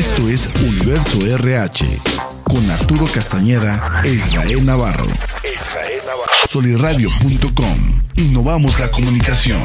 [0.00, 1.84] Esto es Universo RH
[2.44, 5.04] con Arturo Castañeda e Israel Navarro.
[6.48, 8.02] Solirradio.com.
[8.16, 9.60] Innovamos la comunicación.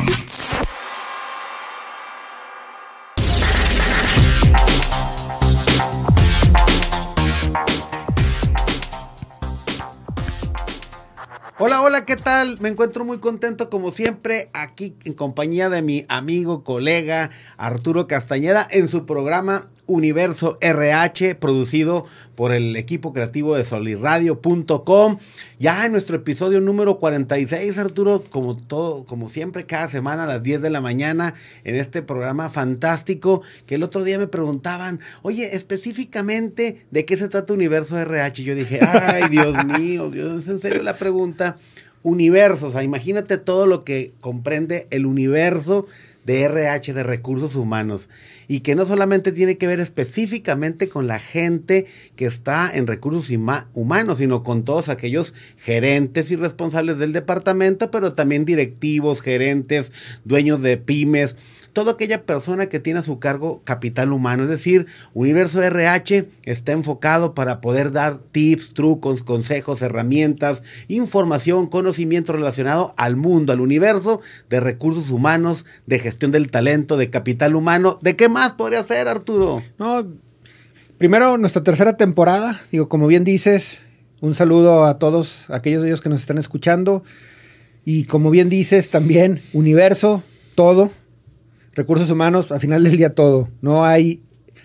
[11.57, 12.59] Hola, hola, ¿qué tal?
[12.59, 18.67] Me encuentro muy contento como siempre aquí en compañía de mi amigo, colega Arturo Castañeda
[18.69, 25.17] en su programa Universo RH, producido por el equipo creativo de solirradio.com.
[25.59, 30.43] Ya en nuestro episodio número 46, Arturo, como todo, como siempre, cada semana a las
[30.43, 35.55] 10 de la mañana, en este programa fantástico, que el otro día me preguntaban, oye,
[35.55, 38.41] específicamente, ¿de qué se trata Universo RH?
[38.41, 41.57] Y yo dije, ay, Dios mío, Dios, en serio la pregunta.
[42.03, 45.87] Universo, o sea, imagínate todo lo que comprende el universo
[46.25, 48.09] de RH, de recursos humanos,
[48.47, 53.29] y que no solamente tiene que ver específicamente con la gente que está en recursos
[53.73, 59.91] humanos, sino con todos aquellos gerentes y responsables del departamento, pero también directivos, gerentes,
[60.23, 61.35] dueños de pymes,
[61.73, 64.43] toda aquella persona que tiene a su cargo capital humano.
[64.43, 72.31] Es decir, Universo RH está enfocado para poder dar tips, trucos, consejos, herramientas, información, conocimiento
[72.31, 77.99] relacionado al mundo, al universo de recursos humanos, de gestión del talento, de capital humano.
[78.01, 79.61] ¿De qué más podría ser, Arturo?
[79.77, 80.05] No,
[80.97, 82.59] primero nuestra tercera temporada.
[82.71, 83.79] Digo, como bien dices,
[84.21, 87.03] un saludo a todos aquellos de ellos que nos están escuchando.
[87.83, 90.23] Y como bien dices, también universo,
[90.55, 90.91] todo,
[91.73, 93.49] recursos humanos, al final del día todo.
[93.61, 94.23] No hay,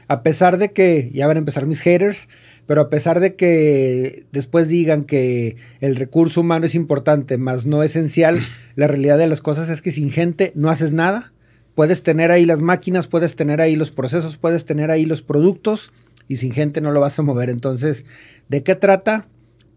[0.09, 2.29] a pesar de que, ya van a empezar mis haters,
[2.67, 7.83] pero a pesar de que después digan que el recurso humano es importante, más no
[7.83, 8.41] esencial,
[8.77, 11.33] la realidad de las cosas es que sin gente no haces nada.
[11.75, 15.93] Puedes tener ahí las máquinas, puedes tener ahí los procesos, puedes tener ahí los productos
[16.29, 17.51] y sin gente no lo vas a mover.
[17.51, 18.05] Entonces,
[18.49, 19.29] ¿de qué trata?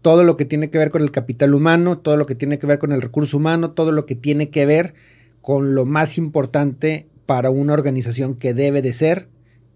[0.02, 2.66] Todo lo que tiene que ver con el capital humano, todo lo que tiene que
[2.66, 4.94] ver con el recurso humano, todo lo que tiene que ver
[5.40, 9.28] con lo más importante para una organización que debe de ser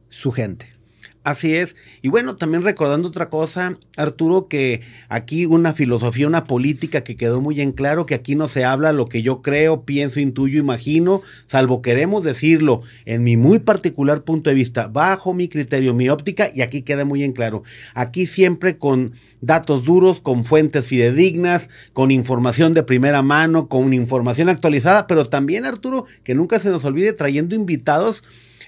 [0.08, 0.77] su gente.
[1.24, 1.76] Así es.
[2.00, 7.40] Y bueno, también recordando otra cosa, Arturo, que aquí una filosofía, una política que quedó
[7.42, 11.20] muy en claro, que aquí no se habla lo que yo creo, pienso, intuyo, imagino,
[11.46, 16.48] salvo queremos decirlo en mi muy particular punto de vista, bajo mi criterio, mi óptica,
[16.54, 17.62] y aquí queda muy en claro.
[17.94, 19.12] Aquí siempre con
[19.42, 25.66] datos duros, con fuentes fidedignas, con información de primera mano, con información actualizada, pero también,
[25.66, 28.22] Arturo, que nunca se nos olvide trayendo invitados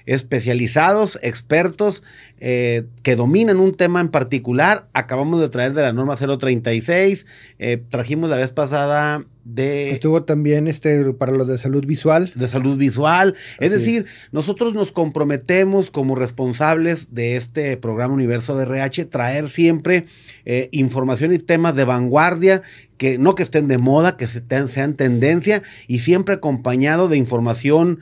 [0.05, 2.03] especializados, expertos
[2.39, 4.87] eh, que dominan un tema en particular.
[4.93, 7.25] Acabamos de traer de la norma 036,
[7.59, 9.91] eh, trajimos la vez pasada de...
[9.91, 12.31] Estuvo también este para lo de salud visual.
[12.35, 13.35] De salud visual.
[13.59, 20.05] Es decir, nosotros nos comprometemos como responsables de este programa Universo de RH traer siempre
[20.45, 22.61] eh, información y temas de vanguardia
[22.97, 27.99] que no que estén de moda, que sean tendencia y siempre acompañado de información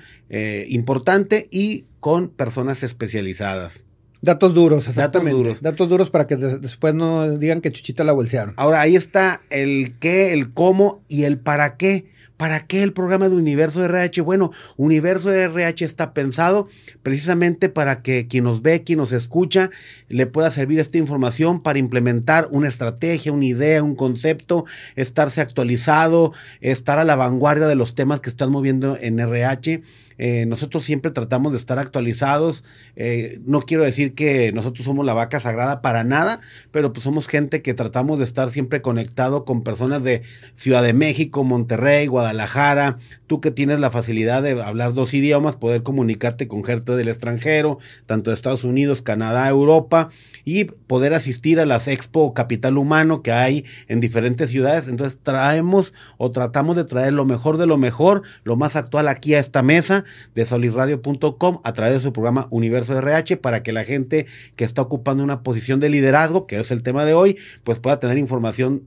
[0.68, 3.84] importante y con personas especializadas.
[4.22, 5.32] Datos duros, exactamente.
[5.32, 5.62] Datos duros.
[5.62, 8.54] Datos duros para que después no digan que Chuchita la bolsearon.
[8.58, 12.08] Ahora, ahí está el qué, el cómo y el para qué.
[12.36, 14.22] ¿Para qué el programa de Universo RH?
[14.22, 16.70] Bueno, Universo RH está pensado
[17.04, 19.70] precisamente para que quien nos ve, quien nos escucha,
[20.08, 24.64] le pueda servir esta información para implementar una estrategia, una idea, un concepto,
[24.96, 26.32] estarse actualizado,
[26.62, 29.82] estar a la vanguardia de los temas que están moviendo en RH
[30.20, 32.66] eh, nosotros siempre tratamos de estar actualizados.
[32.98, 36.42] Eh, no quiero decir que nosotros somos la vaca sagrada para nada,
[36.72, 40.22] pero pues somos gente que tratamos de estar siempre conectado con personas de
[40.54, 43.00] Ciudad de México, Monterrey, Guadalajara.
[43.28, 47.80] Tú que tienes la facilidad de hablar dos idiomas, poder comunicarte con gente del extranjero,
[48.06, 50.10] tanto de Estados Unidos, Canadá, Europa,
[50.44, 54.90] y poder asistir a las Expo Capital Humano que hay en diferentes ciudades.
[54.90, 59.34] Entonces traemos o tratamos de traer lo mejor de lo mejor, lo más actual aquí
[59.34, 63.84] a esta mesa de solirradio.com a través de su programa Universo RH para que la
[63.84, 64.26] gente
[64.56, 68.00] que está ocupando una posición de liderazgo, que es el tema de hoy, pues pueda
[68.00, 68.84] tener información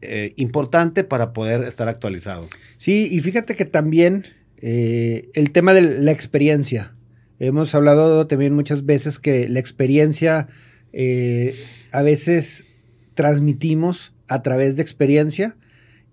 [0.00, 2.48] eh, importante para poder estar actualizado.
[2.76, 4.24] Sí, y fíjate que también
[4.58, 6.94] eh, el tema de la experiencia.
[7.38, 10.48] Hemos hablado también muchas veces que la experiencia
[10.92, 11.54] eh,
[11.90, 12.66] a veces
[13.14, 15.56] transmitimos a través de experiencia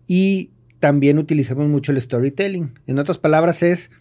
[0.08, 2.80] y también utilizamos mucho el storytelling.
[2.88, 3.92] En otras palabras es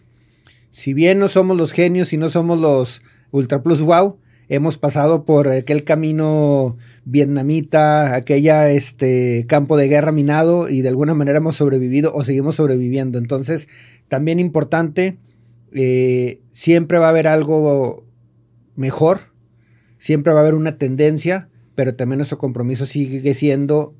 [0.69, 3.01] si bien no somos los genios y no somos los
[3.31, 4.17] Ultra Plus Wow,
[4.47, 11.13] hemos pasado por aquel camino vietnamita, aquella este campo de guerra minado y de alguna
[11.13, 13.19] manera hemos sobrevivido o seguimos sobreviviendo.
[13.19, 13.67] Entonces,
[14.07, 15.19] también importante,
[15.73, 18.05] eh, siempre va a haber algo
[18.75, 19.29] mejor
[19.99, 23.93] siempre va a haber una tendencia, pero también nuestro compromiso sigue siendo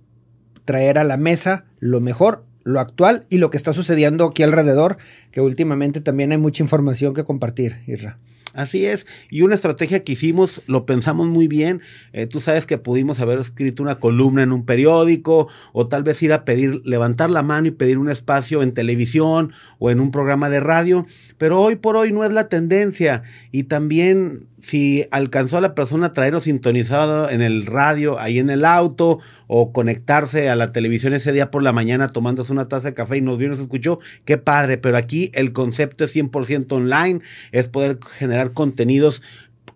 [0.66, 4.98] traer a la mesa lo mejor, lo actual y lo que está sucediendo aquí alrededor,
[5.32, 8.18] que últimamente también hay mucha información que compartir, Isra.
[8.54, 11.82] Así es, y una estrategia que hicimos, lo pensamos muy bien,
[12.14, 16.22] eh, tú sabes que pudimos haber escrito una columna en un periódico o tal vez
[16.24, 20.10] ir a pedir, levantar la mano y pedir un espacio en televisión o en un
[20.10, 21.06] programa de radio,
[21.38, 23.22] pero hoy por hoy no es la tendencia
[23.52, 28.50] y también si alcanzó a la persona a traerlo sintonizado en el radio, ahí en
[28.50, 32.90] el auto, o conectarse a la televisión ese día por la mañana tomándose una taza
[32.90, 36.72] de café y nos vio, nos escuchó, qué padre, pero aquí el concepto es 100%
[36.72, 37.22] online,
[37.52, 39.22] es poder generar contenidos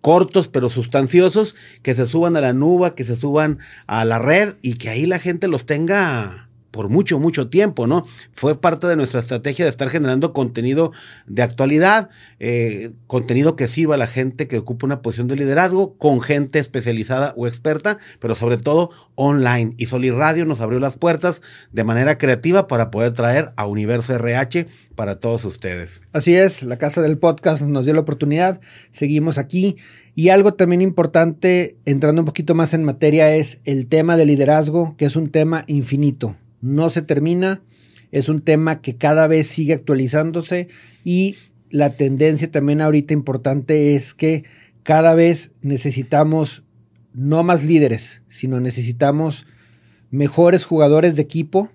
[0.00, 4.56] cortos pero sustanciosos que se suban a la nube, que se suban a la red
[4.60, 6.43] y que ahí la gente los tenga
[6.74, 8.04] por mucho, mucho tiempo, ¿no?
[8.32, 10.90] Fue parte de nuestra estrategia de estar generando contenido
[11.28, 12.10] de actualidad,
[12.40, 16.58] eh, contenido que sirva a la gente que ocupa una posición de liderazgo, con gente
[16.58, 19.74] especializada o experta, pero sobre todo online.
[19.76, 24.12] Y Soli Radio nos abrió las puertas de manera creativa para poder traer a Universo
[24.12, 24.66] RH
[24.96, 26.02] para todos ustedes.
[26.12, 28.60] Así es, la casa del podcast nos dio la oportunidad,
[28.90, 29.76] seguimos aquí.
[30.16, 34.96] Y algo también importante, entrando un poquito más en materia, es el tema de liderazgo,
[34.96, 37.60] que es un tema infinito no se termina,
[38.10, 40.68] es un tema que cada vez sigue actualizándose
[41.04, 41.36] y
[41.68, 44.44] la tendencia también ahorita importante es que
[44.82, 46.64] cada vez necesitamos
[47.12, 49.46] no más líderes, sino necesitamos
[50.10, 51.70] mejores jugadores de equipo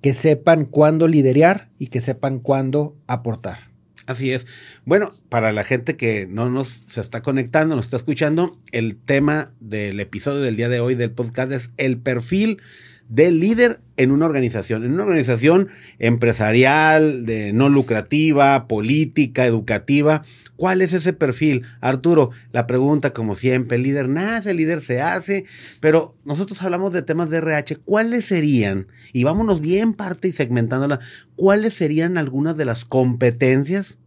[0.00, 3.58] que sepan cuándo liderear y que sepan cuándo aportar.
[4.06, 4.46] Así es.
[4.84, 9.52] Bueno, para la gente que no nos se está conectando, nos está escuchando, el tema
[9.60, 12.60] del episodio del día de hoy del podcast es el perfil
[13.08, 15.68] del líder en una organización, en una organización
[15.98, 20.24] empresarial, de no lucrativa, política, educativa.
[20.56, 21.64] ¿Cuál es ese perfil?
[21.80, 25.44] Arturo, la pregunta como siempre, el líder nace, el líder se hace,
[25.80, 28.86] pero nosotros hablamos de temas de RH, ¿cuáles serían?
[29.12, 31.00] Y vámonos bien parte y segmentándola,
[31.36, 33.98] ¿cuáles serían algunas de las competencias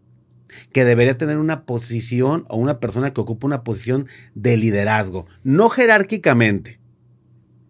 [0.72, 5.28] que debería tener una posición o una persona que ocupa una posición de liderazgo?
[5.44, 6.80] No jerárquicamente,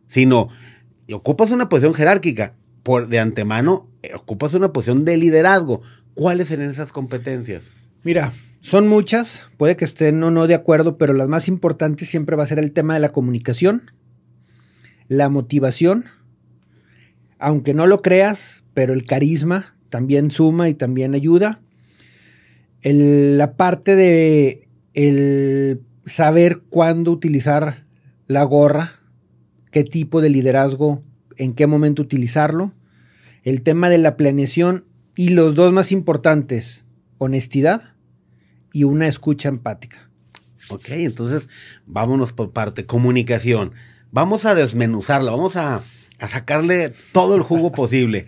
[0.07, 0.49] sino
[1.13, 5.81] ocupas una posición jerárquica, por de antemano eh, ocupas una posición de liderazgo.
[6.13, 7.69] ¿Cuáles serían esas competencias?
[8.03, 8.31] Mira,
[8.61, 12.43] son muchas, puede que estén o no de acuerdo, pero las más importantes siempre va
[12.43, 13.91] a ser el tema de la comunicación,
[15.07, 16.05] la motivación,
[17.39, 21.61] aunque no lo creas, pero el carisma también suma y también ayuda.
[22.81, 27.85] la parte de el saber cuándo utilizar
[28.27, 28.91] la gorra,
[29.77, 31.03] qué tipo de liderazgo,
[31.35, 32.73] en qué momento utilizarlo,
[33.43, 34.85] el tema de la planeación
[35.15, 36.83] y los dos más importantes,
[37.19, 37.93] honestidad
[38.73, 40.09] y una escucha empática.
[40.71, 41.47] Ok, entonces
[41.85, 43.73] vámonos por parte, comunicación.
[44.09, 45.83] Vamos a desmenuzarla, vamos a,
[46.17, 48.25] a sacarle todo el jugo posible.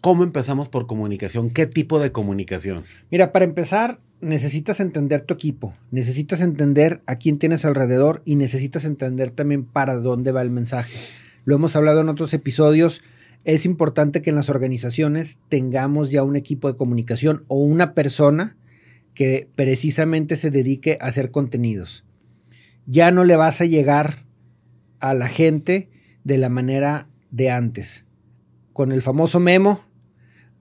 [0.00, 1.50] ¿Cómo empezamos por comunicación?
[1.50, 2.84] ¿Qué tipo de comunicación?
[3.10, 8.84] Mira, para empezar, necesitas entender tu equipo, necesitas entender a quién tienes alrededor y necesitas
[8.84, 10.96] entender también para dónde va el mensaje.
[11.44, 13.02] Lo hemos hablado en otros episodios.
[13.44, 18.56] Es importante que en las organizaciones tengamos ya un equipo de comunicación o una persona
[19.14, 22.04] que precisamente se dedique a hacer contenidos.
[22.86, 24.24] Ya no le vas a llegar
[25.00, 25.88] a la gente
[26.24, 28.04] de la manera de antes.
[28.72, 29.84] Con el famoso memo,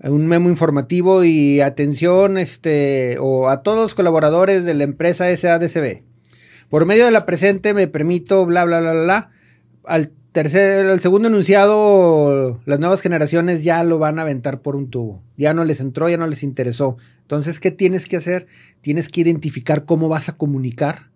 [0.04, 6.04] un memo informativo y atención este, o a todos los colaboradores de la empresa SADCB.
[6.70, 9.32] Por medio de la presente me permito, bla, bla, bla, bla.
[9.86, 14.90] Al tercer, al segundo enunciado, las nuevas generaciones ya lo van a aventar por un
[14.90, 15.24] tubo.
[15.38, 16.98] Ya no les entró, ya no les interesó.
[17.22, 18.48] Entonces, ¿qué tienes que hacer?
[18.82, 21.10] Tienes que identificar cómo vas a comunicar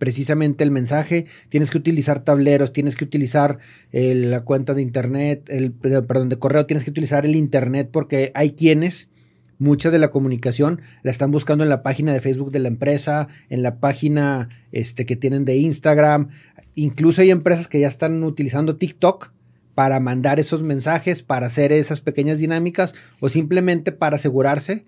[0.00, 3.58] precisamente el mensaje, tienes que utilizar tableros, tienes que utilizar
[3.92, 8.32] eh, la cuenta de internet, el, perdón, de correo, tienes que utilizar el internet porque
[8.34, 9.10] hay quienes,
[9.58, 13.28] mucha de la comunicación la están buscando en la página de Facebook de la empresa,
[13.50, 16.30] en la página este, que tienen de Instagram,
[16.74, 19.32] incluso hay empresas que ya están utilizando TikTok
[19.74, 24.86] para mandar esos mensajes, para hacer esas pequeñas dinámicas o simplemente para asegurarse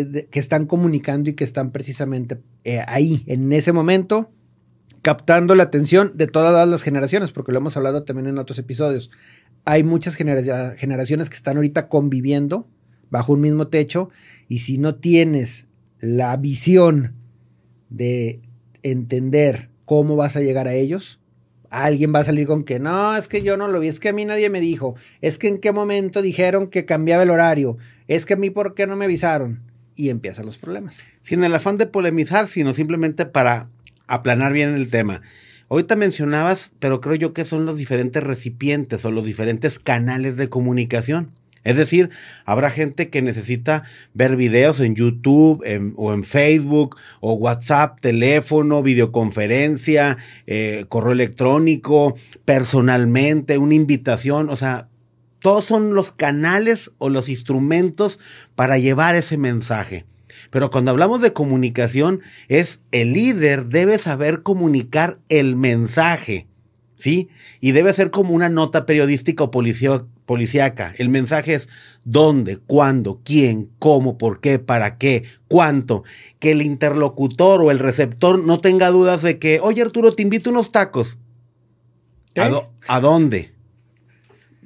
[0.00, 4.30] que, están comunicando y que están precisamente eh, ahí, en ese momento,
[5.02, 9.10] captando la atención de todas las generaciones, porque lo hemos hablado también en otros episodios.
[9.64, 12.68] Hay muchas generaciones que están ahorita conviviendo
[13.10, 14.08] bajo un mismo techo
[14.48, 15.66] y si no tienes
[16.00, 17.14] la visión
[17.90, 18.40] de
[18.82, 21.20] entender cómo vas a llegar a ellos,
[21.68, 24.08] alguien va a salir con que no, es que yo no lo vi, es que
[24.08, 27.76] a mí nadie me dijo, es que en qué momento dijeron que cambiaba el horario,
[28.08, 31.04] es que a mí por qué no me avisaron y empiezan los problemas.
[31.22, 33.68] Sin el afán de polemizar, sino simplemente para
[34.06, 35.22] aplanar bien el tema.
[35.68, 40.48] Ahorita mencionabas, pero creo yo que son los diferentes recipientes o los diferentes canales de
[40.48, 41.30] comunicación.
[41.64, 42.10] Es decir,
[42.44, 43.84] habrá gente que necesita
[44.14, 45.62] ver videos en YouTube
[45.96, 54.88] o en Facebook o WhatsApp, teléfono, videoconferencia, eh, correo electrónico, personalmente, una invitación, o sea,
[55.42, 58.18] todos son los canales o los instrumentos
[58.54, 60.06] para llevar ese mensaje.
[60.50, 66.46] Pero cuando hablamos de comunicación, es el líder debe saber comunicar el mensaje,
[66.96, 67.28] ¿sí?
[67.60, 70.94] Y debe ser como una nota periodística o policíaca.
[70.98, 71.68] El mensaje es
[72.04, 76.04] dónde, cuándo, quién, cómo, por qué, para qué, cuánto.
[76.38, 80.50] Que el interlocutor o el receptor no tenga dudas de que, oye Arturo, te invito
[80.50, 81.18] unos tacos.
[82.88, 83.51] ¿A, dónde?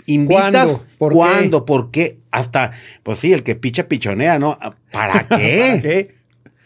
[0.06, 0.80] ¿Invitas?
[0.98, 1.64] ¿Cuándo?
[1.64, 2.20] ¿Por qué?
[2.30, 2.72] Hasta,
[3.02, 4.56] pues sí, el que picha pichonea, ¿no?
[4.92, 6.14] ¿Para qué?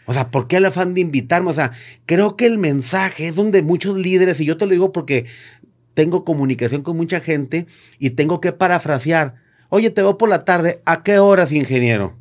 [0.05, 1.49] O sea, ¿por qué el afán de invitarme?
[1.49, 1.71] O sea,
[2.05, 5.25] creo que el mensaje es donde muchos líderes, y yo te lo digo porque
[5.93, 7.67] tengo comunicación con mucha gente
[7.99, 9.35] y tengo que parafrasear.
[9.69, 12.17] Oye, te veo por la tarde, ¿a qué horas, ingeniero?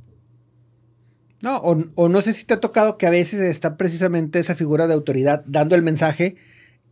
[1.43, 4.55] No, o, o, no sé si te ha tocado que a veces está precisamente esa
[4.55, 6.37] figura de autoridad dando el mensaje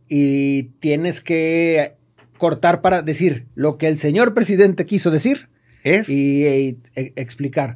[0.07, 1.98] y tienes que
[2.39, 5.49] cortar para decir lo que el señor presidente quiso decir
[5.83, 6.09] ¿Es?
[6.09, 7.75] y, e, explicar.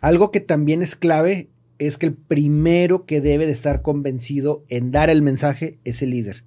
[0.00, 4.92] Algo que también es clave es que el primero que debe de estar convencido en
[4.92, 6.44] dar el mensaje es el líder.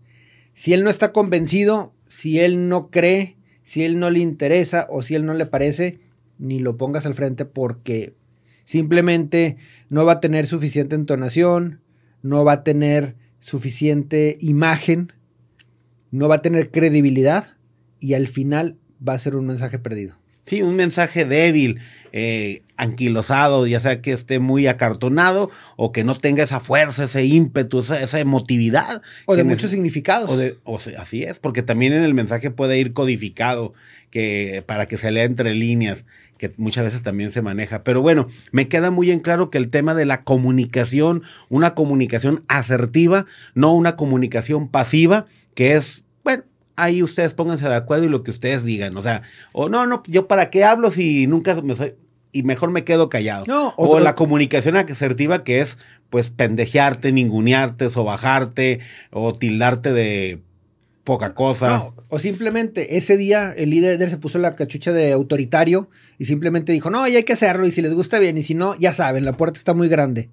[0.54, 5.04] Si él no está convencido, si él no cree, si él no le interesa o
[5.04, 6.00] si él no le parece,
[6.40, 8.16] ni lo pongas al frente porque
[8.64, 9.58] simplemente
[9.90, 11.82] no va a tener suficiente entonación,
[12.24, 15.14] no va a tener suficiente imagen
[16.12, 17.56] no va a tener credibilidad
[18.00, 20.18] y al final va a ser un mensaje perdido.
[20.50, 21.80] Sí, un mensaje débil,
[22.12, 27.24] eh, anquilosado, ya sea que esté muy acartonado o que no tenga esa fuerza, ese
[27.24, 29.04] ímpetu, esa, emotividad.
[29.28, 30.32] O de muchos significados.
[30.64, 33.74] O así es, porque también en el mensaje puede ir codificado
[34.10, 36.04] que, para que se lea entre líneas,
[36.40, 37.84] que muchas veces también se maneja.
[37.84, 42.44] Pero bueno, me queda muy en claro que el tema de la comunicación, una comunicación
[42.48, 46.44] asertiva, no una comunicación pasiva, que es, bueno,
[46.78, 50.02] ahí ustedes pónganse de acuerdo y lo que ustedes digan, o sea, o no, no,
[50.08, 51.94] yo para qué hablo si nunca me soy
[52.32, 53.46] y mejor me quedo callado.
[53.48, 55.78] No, o la comunicación asertiva que es
[56.10, 58.80] pues pendejearte, ningunearte, sobajarte
[59.12, 60.40] o tildarte de
[61.10, 61.88] poca cosa.
[62.08, 65.90] o simplemente ese día el líder se puso la cachucha de autoritario
[66.20, 68.54] y simplemente dijo, no, ya hay que hacerlo y si les gusta bien y si
[68.54, 70.30] no, ya saben, la puerta está muy grande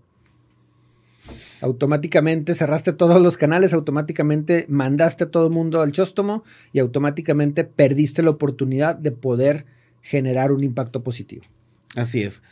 [1.62, 7.64] automáticamente cerraste todos los canales, automáticamente mandaste a todo el mundo al chóstomo y automáticamente
[7.64, 9.64] perdiste la oportunidad de poder
[10.02, 11.45] generar un impacto positivo.
[11.97, 12.42] Así es.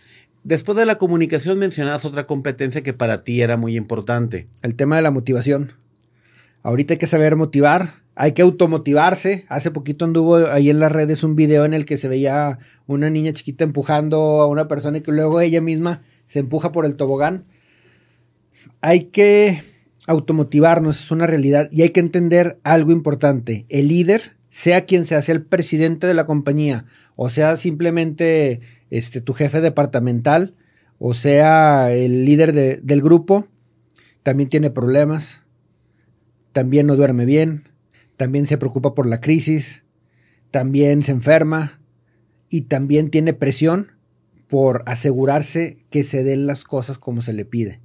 [0.43, 4.49] Después de la comunicación mencionabas otra competencia que para ti era muy importante.
[4.63, 5.73] El tema de la motivación.
[6.63, 9.45] Ahorita hay que saber motivar, hay que automotivarse.
[9.49, 13.11] Hace poquito anduvo ahí en las redes un video en el que se veía una
[13.11, 16.97] niña chiquita empujando a una persona y que luego ella misma se empuja por el
[16.97, 17.45] tobogán
[18.81, 19.63] hay que
[20.07, 23.67] automotivarnos, es una realidad, y hay que entender algo importante.
[23.69, 26.85] El líder, sea quien sea, sea el presidente de la compañía,
[27.17, 30.55] o sea simplemente este, tu jefe departamental,
[30.99, 32.53] o sea el líder
[32.83, 33.49] del grupo,
[34.23, 35.43] también tiene problemas,
[36.53, 37.65] también no duerme bien,
[38.17, 39.85] también se preocupa por la crisis,
[40.51, 41.81] también se enferma
[42.49, 43.93] y también tiene presión
[44.47, 47.81] por asegurarse que se den las cosas como se le pide.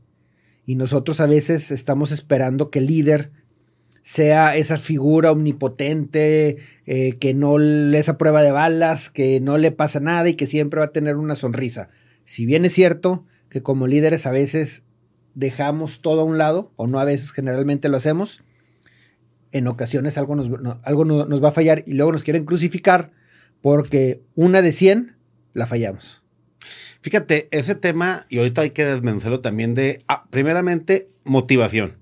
[0.66, 3.32] Y nosotros a veces estamos esperando que el líder
[4.04, 9.72] sea esa figura omnipotente, eh, que no le a prueba de balas, que no le
[9.72, 11.90] pasa nada y que siempre va a tener una sonrisa.
[12.24, 14.84] Si bien es cierto que como líderes a veces
[15.34, 18.44] dejamos todo a un lado, o no a veces generalmente lo hacemos,
[19.52, 20.50] en ocasiones algo nos,
[20.84, 23.12] algo nos va a fallar y luego nos quieren crucificar
[23.62, 25.16] porque una de 100
[25.54, 26.24] la fallamos.
[27.02, 31.98] Fíjate, ese tema, y ahorita hay que desmenuzarlo también de, ah, primeramente, motivación.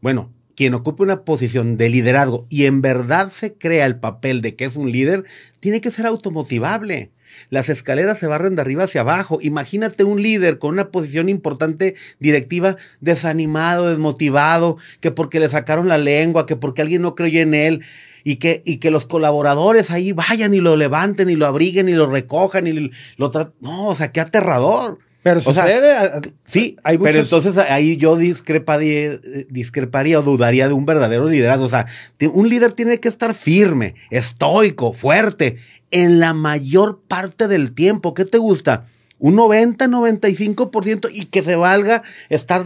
[0.00, 4.56] Bueno, quien ocupe una posición de liderazgo y en verdad se crea el papel de
[4.56, 5.24] que es un líder,
[5.60, 7.12] tiene que ser automotivable.
[7.50, 9.38] Las escaleras se barren de arriba hacia abajo.
[9.42, 15.98] Imagínate un líder con una posición importante directiva desanimado, desmotivado, que porque le sacaron la
[15.98, 17.84] lengua, que porque alguien no creyó en él
[18.24, 21.92] y que, y que los colaboradores ahí vayan y lo levanten y lo abriguen y
[21.92, 23.54] lo recojan y lo traten.
[23.60, 24.98] No, o sea, qué aterrador.
[25.22, 26.20] Pero sucede.
[26.44, 31.64] sí, hay pero entonces ahí yo discreparía, discreparía o dudaría de un verdadero liderazgo.
[31.64, 31.86] O sea,
[32.32, 35.58] un líder tiene que estar firme, estoico, fuerte,
[35.92, 38.14] en la mayor parte del tiempo.
[38.14, 38.86] ¿Qué te gusta?
[39.18, 42.64] Un 90, 95% y que se valga estar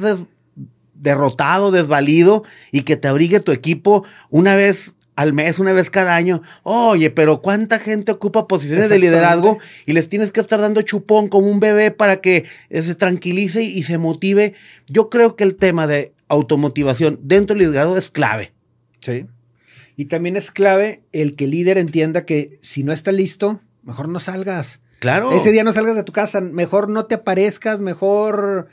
[0.94, 6.14] derrotado, desvalido y que te abrigue tu equipo una vez al mes, una vez cada
[6.14, 6.42] año.
[6.62, 11.28] Oye, pero ¿cuánta gente ocupa posiciones de liderazgo y les tienes que estar dando chupón
[11.28, 14.54] como un bebé para que eh, se tranquilice y se motive?
[14.86, 18.52] Yo creo que el tema de automotivación dentro del liderazgo es clave.
[19.00, 19.26] Sí.
[19.96, 24.10] Y también es clave el que el líder entienda que si no está listo, mejor
[24.10, 24.80] no salgas.
[24.98, 25.32] Claro.
[25.32, 28.68] Ese día no salgas de tu casa, mejor no te aparezcas, mejor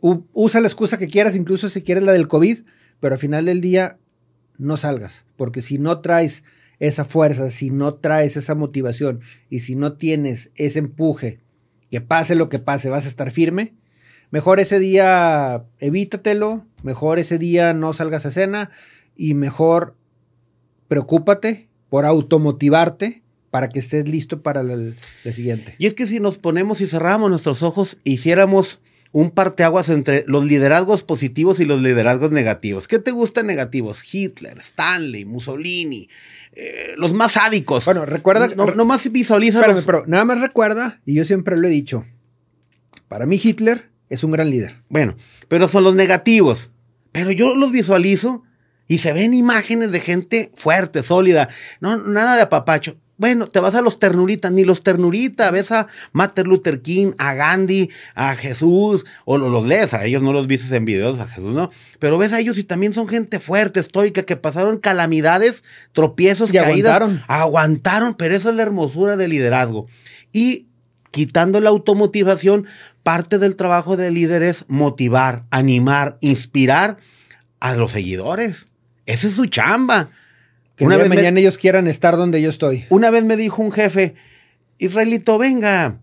[0.00, 2.60] usa la excusa que quieras, incluso si quieres la del COVID,
[3.00, 3.98] pero al final del día
[4.60, 6.44] no salgas, porque si no traes
[6.78, 11.40] esa fuerza, si no traes esa motivación y si no tienes ese empuje,
[11.90, 13.74] que pase lo que pase, vas a estar firme,
[14.30, 18.70] mejor ese día evítatelo, mejor ese día no salgas a cena
[19.16, 19.96] y mejor
[20.88, 24.96] preocúpate por automotivarte para que estés listo para el,
[25.32, 25.74] siguiente.
[25.78, 28.80] Y es que si nos ponemos y cerramos nuestros ojos, hiciéramos
[29.12, 32.86] un parteaguas entre los liderazgos positivos y los liderazgos negativos.
[32.86, 34.02] ¿Qué te gustan negativos?
[34.12, 36.08] Hitler, Stanley, Mussolini,
[36.52, 37.84] eh, los más sádicos.
[37.84, 38.48] Bueno, recuerda.
[38.48, 39.62] No, no más visualiza.
[39.84, 42.04] pero nada más recuerda, y yo siempre lo he dicho.
[43.08, 44.82] Para mí, Hitler es un gran líder.
[44.88, 45.16] Bueno,
[45.48, 46.70] pero son los negativos.
[47.12, 48.44] Pero yo los visualizo
[48.86, 51.48] y se ven imágenes de gente fuerte, sólida.
[51.80, 52.96] No, nada de apapacho.
[53.20, 57.34] Bueno, te vas a los ternuritas, ni los ternuritas, ves a Martin Luther King, a
[57.34, 61.52] Gandhi, a Jesús, o los, lees, a ellos no los viste en videos, a Jesús,
[61.52, 61.70] ¿no?
[61.98, 66.54] Pero ves a ellos y también son gente fuerte, estoica, que pasaron calamidades, tropiezos, y
[66.54, 66.94] caídas.
[66.94, 67.22] Aguantaron.
[67.28, 69.86] Aguantaron, pero eso es la hermosura del liderazgo.
[70.32, 70.68] Y
[71.10, 72.64] quitando la automotivación,
[73.02, 76.96] parte del trabajo del líder es motivar, animar, inspirar
[77.60, 78.68] a los seguidores.
[79.04, 80.08] Esa es su chamba.
[80.80, 82.86] Que una vez mañana ellos quieran estar donde yo estoy.
[82.88, 84.14] Una vez me dijo un jefe,
[84.78, 86.00] Israelito, venga,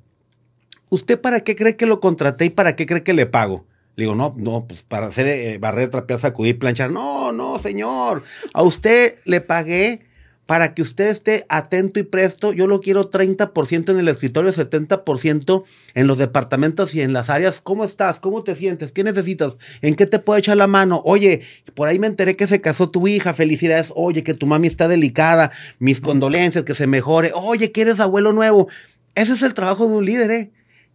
[0.89, 3.65] ¿usted para qué cree que lo contraté y para qué cree que le pago?
[3.95, 6.91] Le digo, no, no, pues para hacer eh, barrer, trapear, sacudir, planchar.
[6.91, 8.21] No, no, señor.
[8.54, 10.01] A usted le pagué
[10.47, 12.53] para que usted esté atento y presto.
[12.53, 17.62] Yo lo quiero 30% en el escritorio, 70% en los departamentos y en las áreas.
[17.62, 18.19] ¿Cómo estás?
[18.19, 18.93] ¿Cómo te sientes?
[18.93, 19.57] ¿Qué necesitas?
[19.81, 21.01] ¿En qué te puedo echar la mano?
[21.03, 21.41] Oye,
[21.75, 23.33] por ahí me enteré que se casó tu hija.
[23.33, 23.91] Felicidades.
[23.93, 25.51] Oye, que tu mami está delicada.
[25.79, 27.31] Mis condolencias, que se mejore.
[27.36, 28.69] Oye, que eres abuelo nuevo.
[29.15, 30.51] Ese es el trabajo de un líder, ¿eh?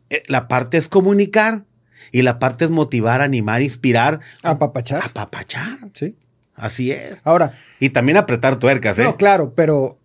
[0.09, 1.65] eh la parte es comunicar
[2.11, 4.21] y la parte es motivar, animar, inspirar.
[4.43, 5.03] Apapachar.
[5.05, 5.79] Apapachar.
[5.93, 6.17] Sí.
[6.63, 7.21] Así es.
[7.25, 7.55] Ahora.
[7.81, 9.03] Y también apretar tuercas, ¿eh?
[9.03, 9.99] No, claro, pero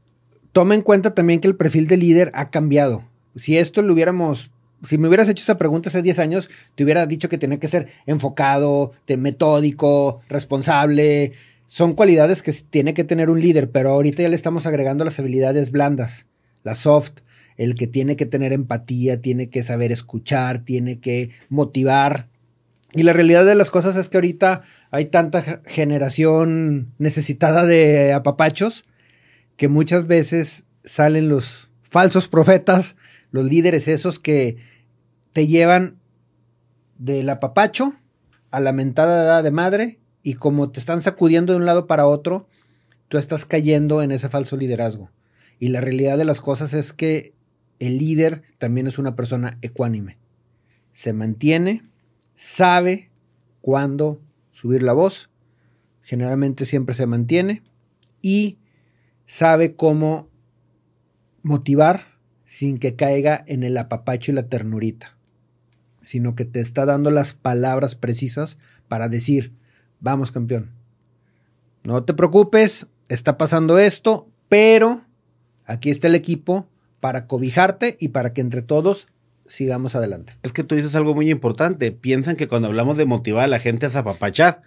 [0.54, 3.08] toma en cuenta también que el perfil de líder ha cambiado.
[3.36, 4.50] Si esto lo hubiéramos.
[4.82, 7.68] Si me hubieras hecho esa pregunta hace 10 años, te hubiera dicho que tenía que
[7.68, 11.34] ser enfocado, metódico, responsable.
[11.68, 15.20] Son cualidades que tiene que tener un líder, pero ahorita ya le estamos agregando las
[15.20, 16.26] habilidades blandas,
[16.64, 17.20] la soft,
[17.58, 22.30] el que tiene que tener empatía, tiene que saber escuchar, tiene que motivar.
[22.94, 28.86] Y la realidad de las cosas es que ahorita hay tanta generación necesitada de apapachos
[29.58, 32.96] que muchas veces salen los falsos profetas,
[33.32, 34.58] los líderes esos que
[35.34, 35.98] te llevan
[36.98, 37.94] del apapacho
[38.52, 42.48] a la mentada de madre y como te están sacudiendo de un lado para otro,
[43.08, 45.12] tú estás cayendo en ese falso liderazgo.
[45.60, 47.34] Y la realidad de las cosas es que
[47.80, 50.18] el líder también es una persona ecuánime.
[50.94, 51.84] Se mantiene,
[52.36, 53.10] sabe
[53.62, 54.20] cuándo
[54.58, 55.30] subir la voz,
[56.02, 57.62] generalmente siempre se mantiene
[58.24, 58.58] y
[59.28, 60.30] sabe cómo
[61.44, 62.02] motivar
[62.44, 65.16] sin que caiga en el apapacho y la ternurita,
[66.02, 69.54] sino que te está dando las palabras precisas para decir,
[70.00, 70.72] vamos campeón,
[71.84, 75.06] no te preocupes, está pasando esto, pero
[75.66, 76.68] aquí está el equipo
[77.00, 79.08] para cobijarte y para que entre todos
[79.48, 80.34] sigamos adelante.
[80.44, 81.92] Es que tú dices algo muy importante.
[81.92, 84.62] Piensan que cuando hablamos de motivar a la gente es apapachar.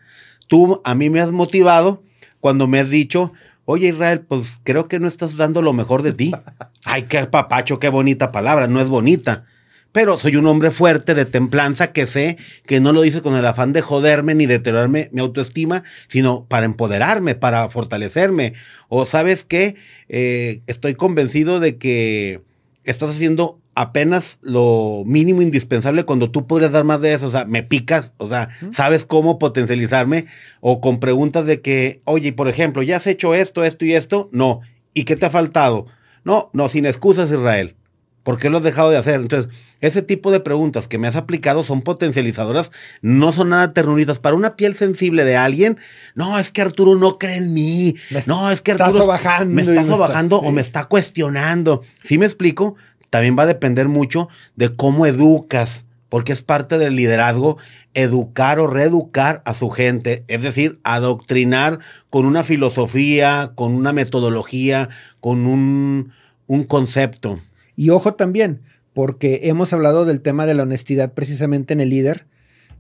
[0.49, 2.03] Tú a mí me has motivado
[2.41, 3.33] cuando me has dicho,
[3.65, 6.33] oye Israel, pues creo que no estás dando lo mejor de ti.
[6.85, 9.45] Ay, qué apapacho, qué bonita palabra, no es bonita.
[9.93, 13.45] Pero soy un hombre fuerte, de templanza, que sé que no lo dices con el
[13.45, 18.55] afán de joderme ni deteriorarme mi autoestima, sino para empoderarme, para fortalecerme.
[18.89, 19.75] O sabes qué,
[20.09, 22.41] eh, estoy convencido de que
[22.85, 27.29] estás haciendo apenas lo mínimo indispensable cuando tú podrías dar más de eso.
[27.29, 30.27] O sea, me picas, o sea, sabes cómo potencializarme
[30.61, 34.29] o con preguntas de que, oye, por ejemplo, ¿ya has hecho esto, esto y esto?
[34.33, 34.61] No.
[34.93, 35.87] ¿Y qué te ha faltado?
[36.25, 37.77] No, no, sin excusas, Israel.
[38.23, 39.15] ¿Por qué lo has dejado de hacer?
[39.15, 44.19] Entonces, ese tipo de preguntas que me has aplicado son potencializadoras, no son nada ternuritas.
[44.19, 45.79] Para una piel sensible de alguien,
[46.15, 47.97] no, es que Arturo no cree en mí.
[48.27, 49.07] no, es que Arturo
[49.47, 51.83] me está sobajando o me está cuestionando.
[52.03, 52.77] ¿Sí me explico?
[53.11, 57.57] También va a depender mucho de cómo educas porque es parte del liderazgo
[57.95, 61.79] educar o reeducar a su gente, es decir, adoctrinar
[62.11, 66.13] con una filosofía, con una metodología, con un,
[66.47, 67.41] un concepto.
[67.77, 72.27] Y ojo también, porque hemos hablado del tema de la honestidad precisamente en el líder,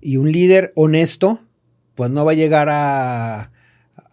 [0.03, 1.41] y un líder honesto,
[1.95, 3.53] pues no va a llegar a,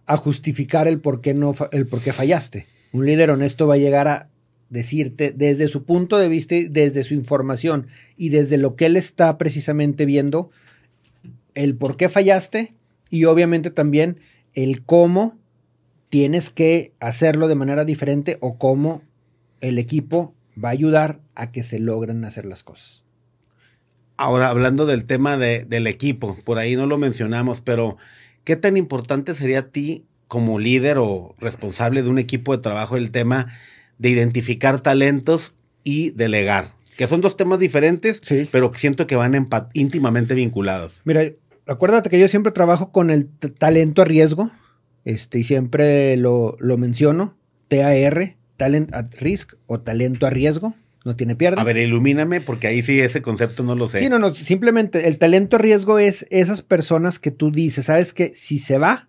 [0.06, 2.66] a justificar el por, qué no, el por qué fallaste.
[2.92, 4.28] Un líder honesto va a llegar a
[4.70, 9.38] decirte desde su punto de vista, desde su información y desde lo que él está
[9.38, 10.50] precisamente viendo,
[11.54, 12.74] el por qué fallaste
[13.10, 14.20] y obviamente también
[14.54, 15.36] el cómo
[16.10, 19.02] tienes que hacerlo de manera diferente o cómo
[19.60, 23.04] el equipo va a ayudar a que se logren hacer las cosas.
[24.16, 27.96] Ahora, hablando del tema de, del equipo, por ahí no lo mencionamos, pero
[28.44, 32.96] ¿qué tan importante sería a ti como líder o responsable de un equipo de trabajo
[32.96, 33.52] el tema
[33.98, 38.48] de identificar talentos y delegar, que son dos temas diferentes, Sí.
[38.50, 41.00] pero siento que van íntimamente vinculados.
[41.04, 41.22] Mira,
[41.66, 44.50] acuérdate que yo siempre trabajo con el talento a riesgo,
[45.04, 47.36] este, y siempre lo, lo menciono,
[47.68, 51.60] TAR, Talent at Risk o talento a riesgo, no tiene pierde.
[51.60, 54.00] A ver, ilumíname, porque ahí sí ese concepto no lo sé.
[54.00, 58.12] Sí, no, no, simplemente el talento a riesgo es esas personas que tú dices, sabes
[58.12, 59.08] que si se va,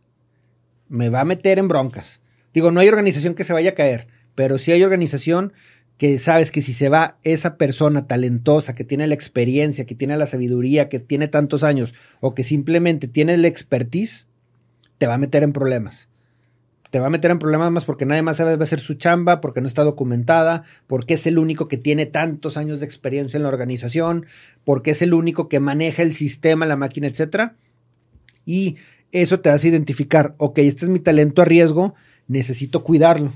[0.88, 2.22] me va a meter en broncas.
[2.54, 4.08] Digo, no hay organización que se vaya a caer,
[4.40, 5.52] pero sí hay organización
[5.98, 10.16] que sabes que si se va esa persona talentosa, que tiene la experiencia, que tiene
[10.16, 14.28] la sabiduría, que tiene tantos años, o que simplemente tiene la expertise,
[14.98, 16.08] te va a meter en problemas.
[16.90, 18.94] Te va a meter en problemas más porque nadie más sabe va a hacer su
[18.94, 23.36] chamba, porque no está documentada, porque es el único que tiene tantos años de experiencia
[23.36, 24.26] en la organización,
[24.64, 27.58] porque es el único que maneja el sistema, la máquina, etcétera.
[28.46, 28.78] Y
[29.12, 31.94] eso te hace identificar, ok, este es mi talento a riesgo,
[32.30, 33.34] necesito cuidarlo,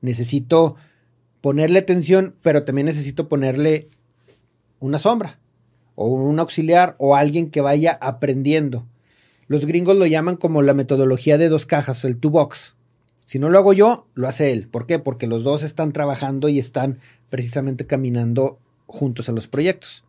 [0.00, 0.76] necesito
[1.40, 3.88] ponerle atención, pero también necesito ponerle
[4.80, 5.38] una sombra
[5.94, 8.86] o un auxiliar o alguien que vaya aprendiendo.
[9.48, 12.76] Los gringos lo llaman como la metodología de dos cajas, el two box.
[13.24, 14.68] Si no lo hago yo, lo hace él.
[14.68, 14.98] ¿Por qué?
[14.98, 16.98] Porque los dos están trabajando y están
[17.30, 20.04] precisamente caminando juntos en los proyectos.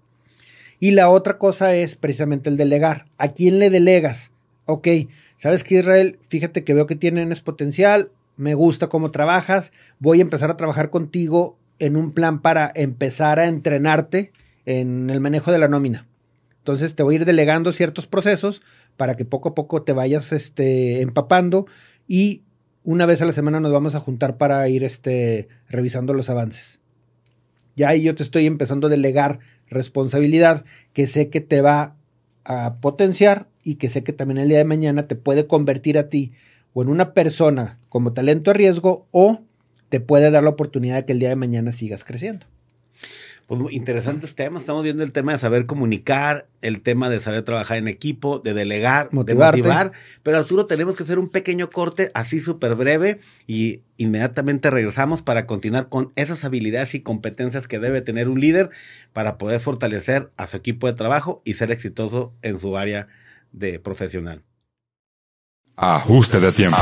[0.80, 3.08] Y la otra cosa es precisamente el delegar.
[3.17, 4.32] ¿A quién le delegas?
[4.65, 4.88] Ok,
[5.36, 10.21] sabes que Israel, fíjate que veo que tienes potencial, me gusta cómo trabajas, voy a
[10.21, 14.32] empezar a trabajar contigo en un plan para empezar a entrenarte
[14.65, 16.08] en el manejo de la nómina.
[16.60, 18.62] Entonces te voy a ir delegando ciertos procesos
[18.95, 21.67] para que poco a poco te vayas este, empapando
[22.08, 22.43] y
[22.86, 26.80] una vez a la semana nos vamos a juntar para ir este, revisando los avances.
[27.75, 31.97] Ya ahí yo te estoy empezando a delegar responsabilidad que sé que te va
[32.45, 36.08] a potenciar y que sé que también el día de mañana te puede convertir a
[36.08, 36.32] ti
[36.73, 39.41] o en una persona como talento a riesgo o
[39.89, 42.45] te puede dar la oportunidad de que el día de mañana sigas creciendo.
[43.49, 44.62] Pues interesantes temas.
[44.62, 48.53] Estamos viendo el tema de saber comunicar, el tema de saber trabajar en equipo, de
[48.53, 49.58] delegar, Motivarte.
[49.58, 49.91] de motivar.
[50.21, 55.47] Pero Arturo, tenemos que hacer un pequeño corte así súper breve y inmediatamente regresamos para
[55.47, 58.69] continuar con esas habilidades y competencias que debe tener un líder
[59.13, 63.08] para poder fortalecer a su equipo de trabajo y ser exitoso en su área
[63.51, 64.43] de profesional.
[65.82, 66.78] Ajuste de tiempo.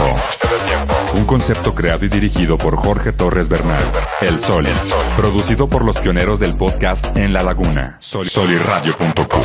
[1.14, 3.84] Un concepto creado y dirigido por Jorge Torres Bernal.
[4.22, 4.72] El Soli.
[5.16, 7.98] Producido por los pioneros del podcast En la Laguna.
[8.00, 9.42] Sol- Soliradio.com.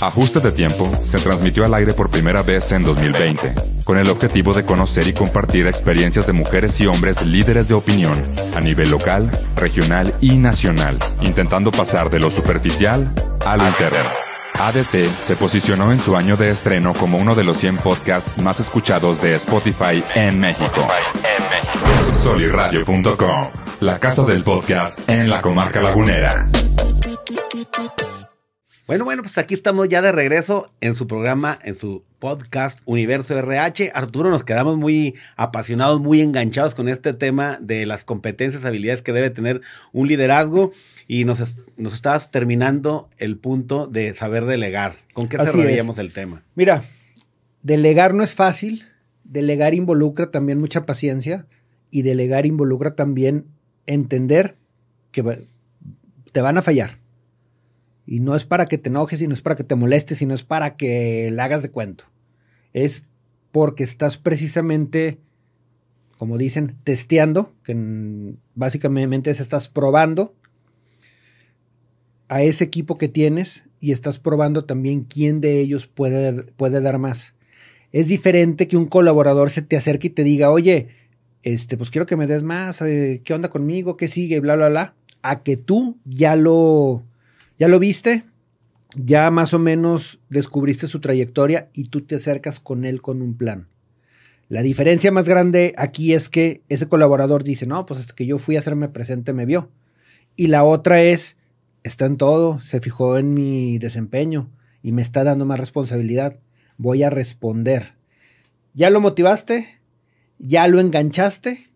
[0.00, 4.54] Ajuste de tiempo se transmitió al aire por primera vez en 2020, con el objetivo
[4.54, 9.30] de conocer y compartir experiencias de mujeres y hombres líderes de opinión a nivel local,
[9.56, 13.12] regional y nacional, intentando pasar de lo superficial
[13.44, 14.08] a lo interno.
[14.66, 18.60] ADT se posicionó en su año de estreno como uno de los 100 podcasts más
[18.60, 20.86] escuchados de Spotify en México.
[22.14, 23.48] Soliradio.com,
[23.80, 26.44] la casa del podcast en la comarca lagunera.
[28.86, 33.38] Bueno, bueno, pues aquí estamos ya de regreso en su programa, en su podcast Universo
[33.38, 33.92] RH.
[33.94, 39.12] Arturo, nos quedamos muy apasionados, muy enganchados con este tema de las competencias, habilidades que
[39.12, 40.72] debe tener un liderazgo
[41.12, 44.94] y nos, nos estabas terminando el punto de saber delegar.
[45.12, 46.44] ¿Con qué Así cerraríamos el tema?
[46.54, 46.84] Mira,
[47.64, 48.84] delegar no es fácil,
[49.24, 51.48] delegar involucra también mucha paciencia
[51.90, 53.46] y delegar involucra también
[53.86, 54.54] entender
[55.10, 55.48] que
[56.30, 56.98] te van a fallar.
[58.06, 60.26] Y no es para que te enojes, y no es para que te molestes, y
[60.26, 62.04] no es para que la hagas de cuento.
[62.72, 63.02] Es
[63.50, 65.18] porque estás precisamente,
[66.18, 70.36] como dicen, testeando, que básicamente es estás probando
[72.30, 77.00] a ese equipo que tienes y estás probando también quién de ellos puede, puede dar
[77.00, 77.34] más.
[77.90, 80.90] Es diferente que un colaborador se te acerque y te diga, oye,
[81.42, 83.96] este, pues quiero que me des más, eh, ¿qué onda conmigo?
[83.96, 84.38] ¿Qué sigue?
[84.38, 84.94] Bla, bla, bla.
[85.22, 87.02] A que tú ya lo,
[87.58, 88.22] ya lo viste,
[88.94, 93.36] ya más o menos descubriste su trayectoria y tú te acercas con él con un
[93.36, 93.66] plan.
[94.48, 98.38] La diferencia más grande aquí es que ese colaborador dice, no, pues hasta que yo
[98.38, 99.68] fui a hacerme presente me vio.
[100.36, 101.36] Y la otra es,
[101.82, 104.50] está en todo, se fijó en mi desempeño
[104.82, 106.38] y me está dando más responsabilidad.
[106.76, 107.94] Voy a responder.
[108.74, 109.80] ¿Ya lo motivaste?
[110.38, 111.66] ¿Ya lo enganchaste?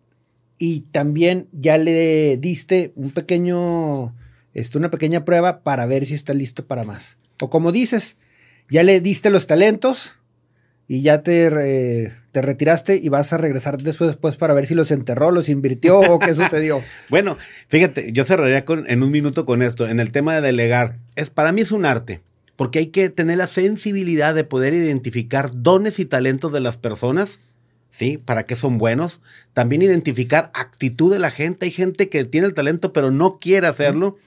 [0.57, 4.15] Y también ya le diste un pequeño,
[4.53, 7.17] este, una pequeña prueba para ver si está listo para más.
[7.41, 8.17] O como dices,
[8.69, 10.17] ya le diste los talentos,
[10.87, 14.91] y ya te, te retiraste y vas a regresar después, después para ver si los
[14.91, 16.81] enterró, los invirtió o qué sucedió.
[17.07, 17.37] bueno,
[17.69, 19.87] fíjate, yo cerraría con, en un minuto con esto.
[19.87, 22.19] En el tema de delegar, es, para mí es un arte,
[22.57, 27.39] porque hay que tener la sensibilidad de poder identificar dones y talentos de las personas.
[27.89, 28.17] ¿Sí?
[28.17, 29.21] ¿Para qué son buenos?
[29.53, 31.67] También identificar actitud de la gente.
[31.67, 34.17] Hay gente que tiene el talento pero no quiere hacerlo.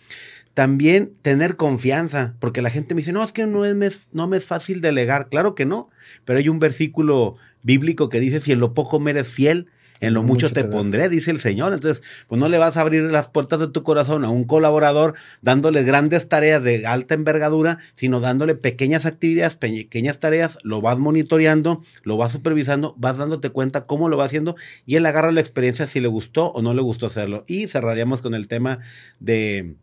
[0.54, 4.38] También tener confianza, porque la gente me dice, no, es que no, es, no me
[4.38, 5.28] es fácil delegar.
[5.28, 5.90] Claro que no,
[6.24, 9.68] pero hay un versículo bíblico que dice, si en lo poco me eres fiel,
[10.00, 11.72] en lo mucho, te, pondré, dice el Señor.
[11.72, 15.14] Entonces, pues no le vas a abrir las puertas de tu corazón a un colaborador
[15.42, 21.82] dándole grandes tareas de alta envergadura, sino dándole pequeñas actividades, pequeñas tareas, lo vas monitoreando,
[22.04, 24.54] lo vas supervisando, vas dándote cuenta cómo lo va haciendo
[24.86, 27.42] y él agarra la experiencia si le gustó o no le gustó hacerlo.
[27.48, 28.78] Y cerraríamos con el tema
[29.18, 29.74] de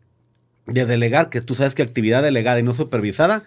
[0.66, 3.44] de delegar, que tú sabes que actividad delegada y no supervisada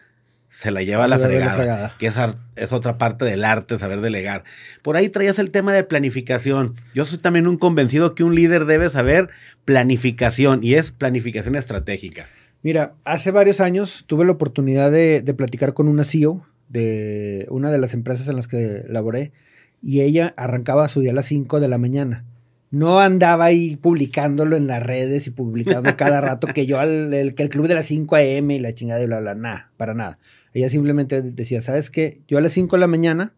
[0.49, 2.15] se la lleva a la fregada, que es,
[2.55, 4.43] es, otra parte del arte, saber delegar.
[4.81, 6.75] Por ahí traías el tema de planificación.
[6.95, 9.29] Yo soy también un convencido que un líder debe saber
[9.65, 12.27] planificación y es planificación estratégica.
[12.63, 17.71] Mira, hace varios años tuve la oportunidad de, de platicar con una CEO de una
[17.71, 19.31] de las empresas en las que laboré
[19.81, 22.25] y ella arrancaba su día a las 5 de la mañana
[22.71, 27.35] no andaba ahí publicándolo en las redes y publicando cada rato que yo al el,
[27.35, 28.53] que el club de las 5 a.m.
[28.53, 30.19] y la chingada y bla, bla, nada, para nada.
[30.53, 32.21] Ella simplemente decía, ¿sabes qué?
[32.27, 33.33] Yo a las 5 de la mañana,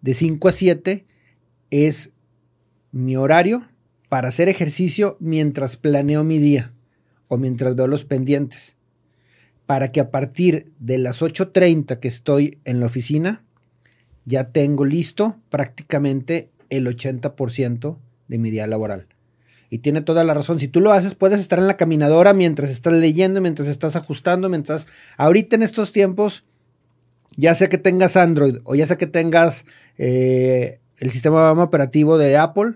[0.00, 1.06] de 5 a 7,
[1.70, 2.10] es
[2.90, 3.62] mi horario
[4.08, 6.72] para hacer ejercicio mientras planeo mi día
[7.28, 8.76] o mientras veo los pendientes.
[9.66, 13.44] Para que a partir de las 8.30 que estoy en la oficina,
[14.24, 19.06] ya tengo listo prácticamente el 80% de mi día laboral.
[19.72, 20.60] Y tiene toda la razón.
[20.60, 24.50] Si tú lo haces, puedes estar en la caminadora mientras estás leyendo, mientras estás ajustando,
[24.50, 24.86] mientras...
[25.16, 26.44] Ahorita en estos tiempos,
[27.38, 29.64] ya sea que tengas Android o ya sea que tengas
[29.96, 32.72] eh, el sistema operativo de Apple,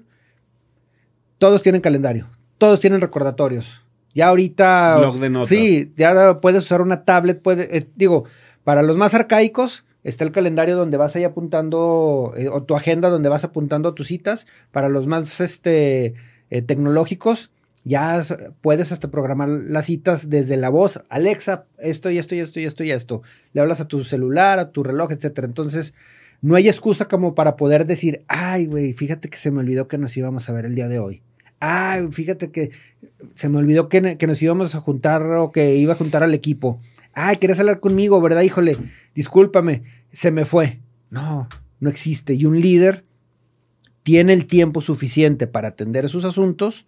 [1.37, 3.83] todos tienen calendario, todos tienen recordatorios.
[4.15, 4.99] Ya ahorita...
[5.45, 8.25] Sí, ya puedes usar una tablet, puede, eh, digo,
[8.65, 13.11] para los más arcaicos, está el calendario donde vas ahí apuntando, eh, o tu agenda
[13.11, 14.47] donde vas apuntando tus citas.
[14.71, 16.15] Para los más este,
[16.51, 17.51] eh, tecnológicos,
[17.85, 18.21] ya
[18.61, 21.05] puedes hasta programar las citas desde la voz.
[21.09, 23.23] Alexa, esto y esto y esto y esto y esto.
[23.53, 25.47] Le hablas a tu celular, a tu reloj, etcétera.
[25.47, 25.95] Entonces,
[26.43, 29.99] no hay excusa como para poder decir, ay, güey, fíjate que se me olvidó que
[29.99, 31.23] nos íbamos a ver el día de hoy.
[31.61, 32.73] Ay, fíjate que
[33.35, 36.35] se me olvidó que, que nos íbamos a juntar o que iba a juntar al
[36.35, 36.81] equipo
[37.17, 38.43] ay, querés hablar conmigo, ¿verdad?
[38.43, 38.77] Híjole,
[39.15, 39.83] discúlpame,
[40.13, 40.81] se me fue.
[41.11, 41.49] No,
[41.81, 42.35] no existe.
[42.35, 43.05] Y un líder
[44.07, 46.87] tiene el tiempo suficiente para atender sus asuntos,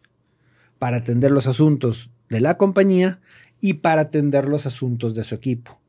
[0.79, 3.19] para atender los asuntos de la compañía
[3.61, 5.81] y para atender los asuntos de su equipo.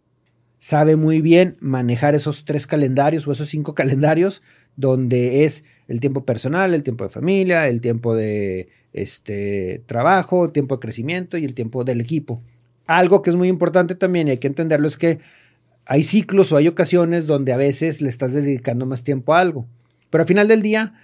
[0.57, 4.41] Sabe muy bien manejar esos tres calendarios o esos cinco calendarios
[4.75, 10.51] donde es el tiempo personal, el tiempo de familia, el tiempo de este, trabajo, el
[10.51, 12.41] tiempo de crecimiento y el tiempo del equipo.
[12.87, 15.19] Algo que es muy importante también y hay que entenderlo es que
[15.85, 19.67] hay ciclos o hay ocasiones donde a veces le estás dedicando más tiempo a algo.
[20.09, 20.95] Pero al final del día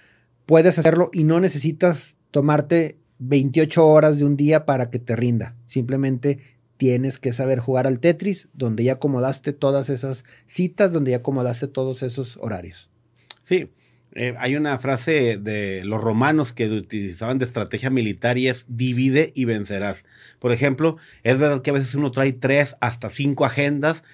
[0.46, 5.56] puedes hacerlo y no necesitas tomarte 28 horas de un día para que te rinda.
[5.66, 6.38] Simplemente
[6.76, 11.68] tienes que saber jugar al Tetris, donde ya acomodaste todas esas citas, donde ya acomodaste
[11.68, 12.90] todos esos horarios.
[13.42, 13.70] Sí,
[14.14, 19.32] eh, hay una frase de los romanos que utilizaban de estrategia militar y es divide
[19.34, 20.04] y vencerás.
[20.38, 24.04] Por ejemplo, es verdad que a veces uno trae tres hasta cinco agendas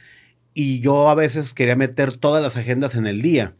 [0.54, 3.54] y yo a veces quería meter todas las agendas en el día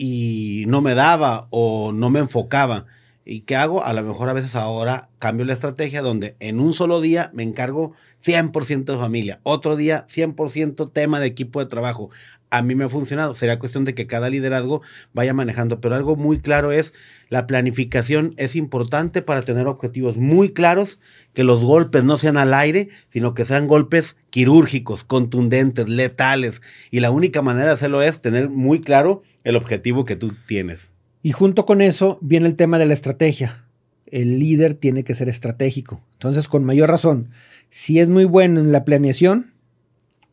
[0.00, 2.86] y no me daba o no me enfocaba.
[3.30, 3.84] ¿Y qué hago?
[3.84, 7.44] A lo mejor a veces ahora cambio la estrategia donde en un solo día me
[7.44, 7.92] encargo
[8.24, 12.10] 100% de familia, otro día 100% tema de equipo de trabajo
[12.50, 13.36] a mí me ha funcionado.
[13.36, 15.80] Sería cuestión de que cada liderazgo vaya manejando.
[15.80, 16.92] Pero algo muy claro es,
[17.28, 20.98] la planificación es importante para tener objetivos muy claros,
[21.32, 26.60] que los golpes no sean al aire, sino que sean golpes quirúrgicos, contundentes, letales.
[26.90, 30.90] Y la única manera de hacerlo es tener muy claro el objetivo que tú tienes.
[31.22, 33.64] Y junto con eso viene el tema de la estrategia.
[34.06, 36.02] El líder tiene que ser estratégico.
[36.14, 37.30] Entonces, con mayor razón,
[37.68, 39.52] si es muy bueno en la planeación,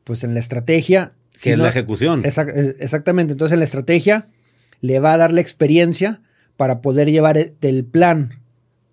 [0.03, 1.11] Pues en la estrategia.
[1.43, 2.23] Que es la ejecución.
[2.25, 3.33] exactamente.
[3.33, 4.27] Entonces en la estrategia
[4.81, 6.21] le va a dar la experiencia
[6.55, 8.39] para poder llevar e, del plan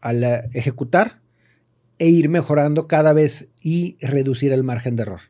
[0.02, 0.12] a
[0.52, 1.20] ejecutar
[1.98, 5.20] e ir mejorando cada vez y reducir el margen de error.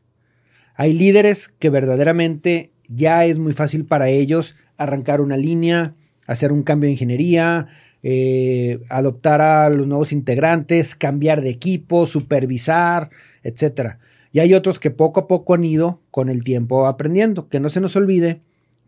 [0.74, 5.94] Hay líderes que verdaderamente ya es muy fácil para ellos arrancar una línea,
[6.26, 7.68] hacer un cambio de ingeniería,
[8.02, 13.10] eh, adoptar a los nuevos integrantes, cambiar de equipo, supervisar,
[13.42, 13.96] etc.
[14.32, 17.48] Y hay otros que poco a poco han ido con el tiempo aprendiendo.
[17.48, 18.40] Que no se nos olvide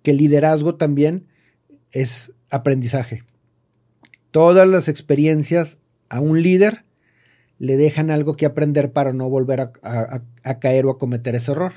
[0.03, 1.27] que el liderazgo también
[1.93, 3.25] es aprendizaje.
[4.31, 6.83] Todas las experiencias a un líder
[7.59, 11.73] le dejan algo que aprender para no volver a, caer o a cometer ese error.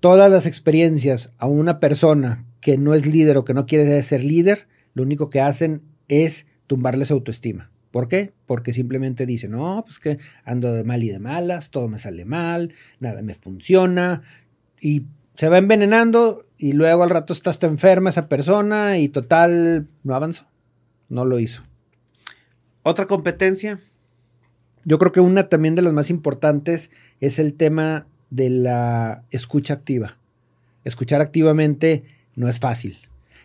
[0.00, 4.22] Todas las experiencias a una persona que no es líder o que no quiere ser
[4.22, 7.70] líder, lo único que hacen es tumbarle su autoestima.
[7.90, 8.32] ¿Por qué?
[8.46, 12.24] Porque simplemente dice, no, pues que ando de mal y de malas, todo me sale
[12.24, 14.22] mal, nada me funciona,
[14.80, 19.88] y se va envenenando y luego al rato está hasta enferma esa persona y total,
[20.02, 20.50] no avanzó,
[21.08, 21.62] no lo hizo.
[22.82, 23.80] ¿Otra competencia?
[24.84, 29.74] Yo creo que una también de las más importantes es el tema de la escucha
[29.74, 30.18] activa.
[30.84, 32.98] Escuchar activamente no es fácil.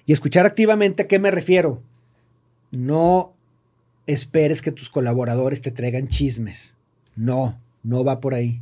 [0.05, 1.81] Y escuchar activamente, ¿a qué me refiero?
[2.71, 3.33] No
[4.05, 6.73] esperes que tus colaboradores te traigan chismes.
[7.15, 8.61] No, no va por ahí.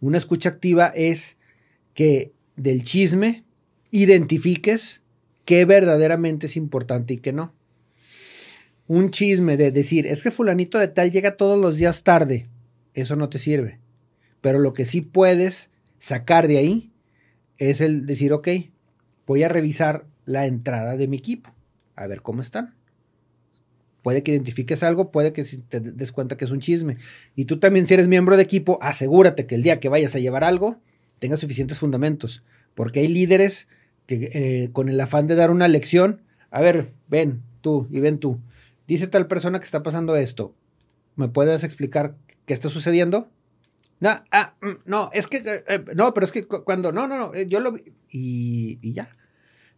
[0.00, 1.36] Una escucha activa es
[1.94, 3.44] que del chisme
[3.90, 5.02] identifiques
[5.44, 7.52] qué verdaderamente es importante y qué no
[8.92, 12.48] un chisme de decir, es que fulanito de tal llega todos los días tarde,
[12.92, 13.78] eso no te sirve.
[14.42, 16.92] Pero lo que sí puedes sacar de ahí
[17.56, 18.48] es el decir, ok,
[19.26, 21.54] voy a revisar la entrada de mi equipo,
[21.96, 22.74] a ver cómo están.
[24.02, 26.96] Puede que identifiques algo, puede que te des cuenta que es un chisme.
[27.36, 30.18] Y tú también, si eres miembro de equipo, asegúrate que el día que vayas a
[30.18, 30.80] llevar algo,
[31.20, 32.42] tengas suficientes fundamentos.
[32.74, 33.68] Porque hay líderes
[34.06, 38.18] que eh, con el afán de dar una lección, a ver, ven tú y ven
[38.18, 38.40] tú
[38.86, 40.54] dice tal persona que está pasando esto.
[41.16, 43.30] ¿Me puedes explicar qué está sucediendo?
[44.00, 47.16] No, ah, mm, no, es que, eh, eh, no, pero es que cuando, no, no,
[47.16, 49.16] no, yo lo vi y, y, ya.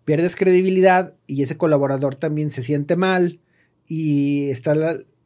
[0.04, 3.40] Pierdes credibilidad y ese colaborador también se siente mal
[3.86, 4.74] y está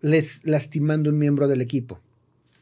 [0.01, 2.01] les lastimando un miembro del equipo.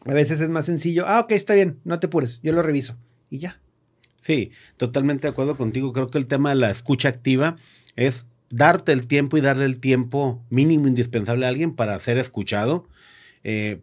[0.04, 2.96] A veces es más sencillo, ah, ok, está bien, no te apures, yo lo reviso
[3.28, 3.60] y ya.
[4.20, 5.92] Sí, totalmente de acuerdo contigo.
[5.92, 7.56] Creo que el tema de la escucha activa
[7.94, 12.88] es darte el tiempo y darle el tiempo mínimo indispensable a alguien para ser escuchado,
[13.44, 13.80] eh,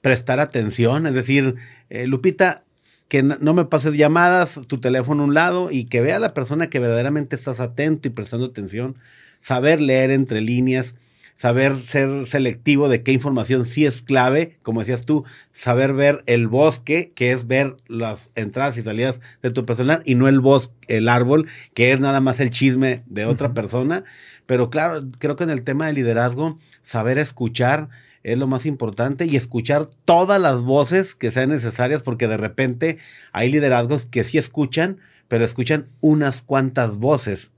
[0.00, 1.56] prestar atención, es decir,
[1.90, 2.64] eh, Lupita,
[3.12, 6.32] que no me pases llamadas, tu teléfono a un lado y que vea a la
[6.32, 8.96] persona que verdaderamente estás atento y prestando atención,
[9.42, 10.94] saber leer entre líneas,
[11.36, 16.48] saber ser selectivo de qué información sí es clave, como decías tú, saber ver el
[16.48, 20.72] bosque, que es ver las entradas y salidas de tu personal y no el bosque,
[20.88, 24.04] el árbol, que es nada más el chisme de otra persona.
[24.46, 27.90] Pero claro, creo que en el tema de liderazgo, saber escuchar
[28.22, 32.98] es lo más importante y escuchar todas las voces que sean necesarias porque de repente
[33.32, 37.50] hay liderazgos que sí escuchan, pero escuchan unas cuantas voces.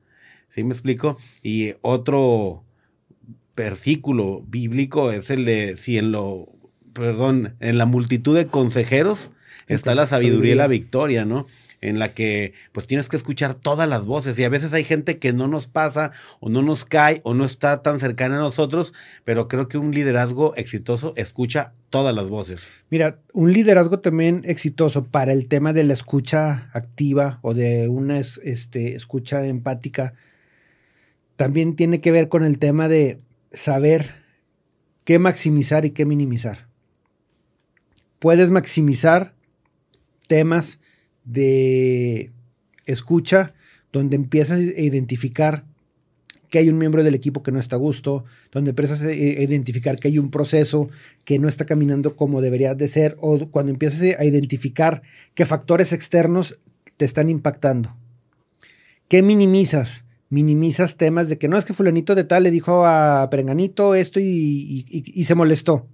[0.51, 1.19] ¿Sí me explico?
[1.43, 2.65] Y otro
[3.57, 6.49] versículo bíblico es el de si en lo,
[6.93, 9.31] perdón, en la multitud de consejeros
[9.67, 11.47] está la sabiduría y la victoria, ¿no?
[11.85, 15.19] En la que pues tienes que escuchar todas las voces y a veces hay gente
[15.19, 18.95] que no nos pasa o no nos cae o no está tan cercana a nosotros,
[19.25, 22.63] pero creo que un liderazgo exitoso escucha todas las voces.
[22.89, 28.19] Mira, un liderazgo también exitoso para el tema de la escucha activa o de una
[28.19, 30.15] este, escucha empática
[31.37, 33.21] también tiene que ver con el tema de
[33.53, 34.23] saber
[35.05, 36.67] qué maximizar y qué minimizar.
[38.19, 39.35] Puedes maximizar
[40.27, 40.79] temas
[41.25, 42.31] de
[42.87, 43.55] escucha
[43.93, 45.65] donde empiezas a identificar
[46.51, 49.99] que hay un miembro del equipo que no está a gusto, donde empiezas a identificar
[49.99, 50.89] que hay un proceso
[51.25, 55.03] que no está caminando como debería de ser, o cuando empiezas a identificar
[55.35, 56.59] qué factores externos
[56.97, 57.97] te están impactando.
[59.09, 60.05] ¿Qué minimizas?
[60.35, 64.21] minimizas temas de que no es que fulanito de tal le dijo a Perenganito esto
[64.21, 65.87] y, se molestó.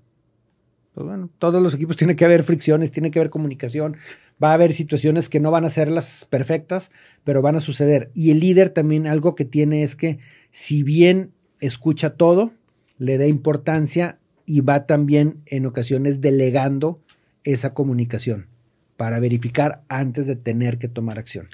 [0.95, 3.97] Pues bueno, todos los equipos tienen que haber fricciones, tiene que haber comunicación,
[4.43, 6.91] va a haber situaciones que no van a ser las perfectas,
[7.24, 8.11] pero van a suceder.
[8.14, 10.18] Y el líder también algo que tiene es que
[10.51, 12.53] si bien escucha todo,
[12.99, 17.01] le da importancia y va también en ocasiones delegando
[17.45, 18.49] esa comunicación
[18.97, 21.49] para verificar antes de tener que tomar acción.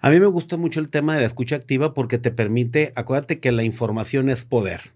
[0.00, 3.38] A mí me gusta mucho el tema de la escucha activa porque te permite, acuérdate
[3.38, 4.90] que la información es poder.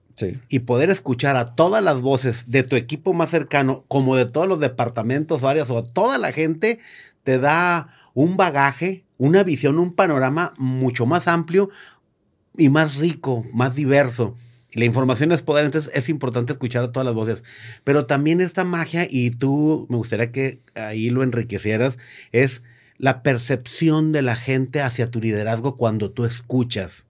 [0.48, 4.48] Y poder escuchar a todas las voces de tu equipo más cercano, como de todos
[4.48, 6.78] los departamentos, áreas o toda la gente,
[7.24, 11.70] te da un bagaje, una visión, un panorama mucho más amplio
[12.56, 14.36] y más rico, más diverso.
[14.72, 17.44] La información es poder, entonces es importante escuchar a todas las voces.
[17.84, 21.98] Pero también esta magia, y tú me gustaría que ahí lo enriquecieras,
[22.32, 22.62] es
[22.98, 27.06] la percepción de la gente hacia tu liderazgo cuando tú escuchas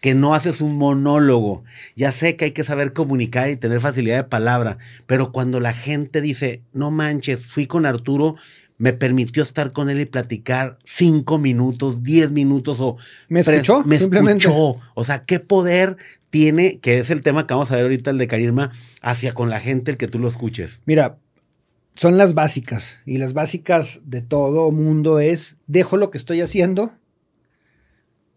[0.00, 1.64] que no haces un monólogo.
[1.94, 5.72] Ya sé que hay que saber comunicar y tener facilidad de palabra, pero cuando la
[5.72, 8.36] gente dice, no manches, fui con Arturo,
[8.78, 12.96] me permitió estar con él y platicar cinco minutos, diez minutos o...
[13.28, 14.46] Me escuchó, me simplemente.
[14.46, 14.80] escuchó.
[14.94, 15.96] O sea, qué poder
[16.30, 19.48] tiene, que es el tema que vamos a ver ahorita, el de carisma, hacia con
[19.48, 20.82] la gente, el que tú lo escuches.
[20.84, 21.18] Mira,
[21.94, 23.00] son las básicas.
[23.06, 26.92] Y las básicas de todo mundo es, dejo lo que estoy haciendo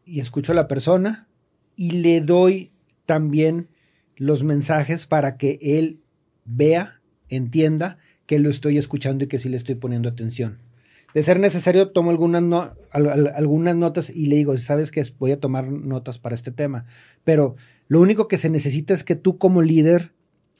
[0.06, 1.29] y escucho a la persona
[1.80, 2.74] y le doy
[3.06, 3.70] también
[4.18, 6.02] los mensajes para que él
[6.44, 7.00] vea,
[7.30, 10.58] entienda que lo estoy escuchando y que sí le estoy poniendo atención.
[11.14, 15.06] De ser necesario, tomo algunas, no, al, al, algunas notas y le digo, sabes que
[15.18, 16.84] voy a tomar notas para este tema.
[17.24, 17.56] Pero
[17.88, 20.12] lo único que se necesita es que tú como líder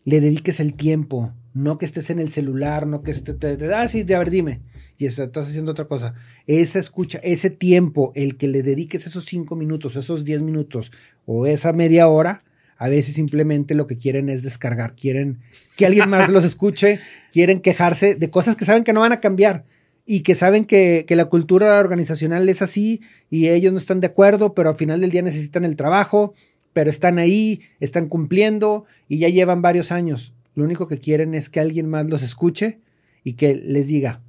[0.06, 3.36] le dediques el tiempo, no que estés en el celular, no que estés,
[3.76, 4.62] ah, sí, a ver, dime,
[5.00, 6.14] y estás haciendo otra cosa.
[6.46, 10.92] Esa escucha, ese tiempo, el que le dediques esos cinco minutos, esos diez minutos
[11.26, 12.44] o esa media hora,
[12.78, 15.40] a veces simplemente lo que quieren es descargar, quieren
[15.78, 17.00] que alguien más los escuche,
[17.32, 19.64] quieren quejarse de cosas que saben que no van a cambiar
[20.06, 24.08] y que saben que, que, la cultura organizacional es así y ellos no están de
[24.08, 26.34] acuerdo, pero al final del día necesitan el trabajo,
[26.74, 30.34] pero están ahí, están cumpliendo y ya llevan varios años.
[30.56, 32.80] Lo único que quieren es que alguien más los escuche
[33.24, 34.22] y que les diga,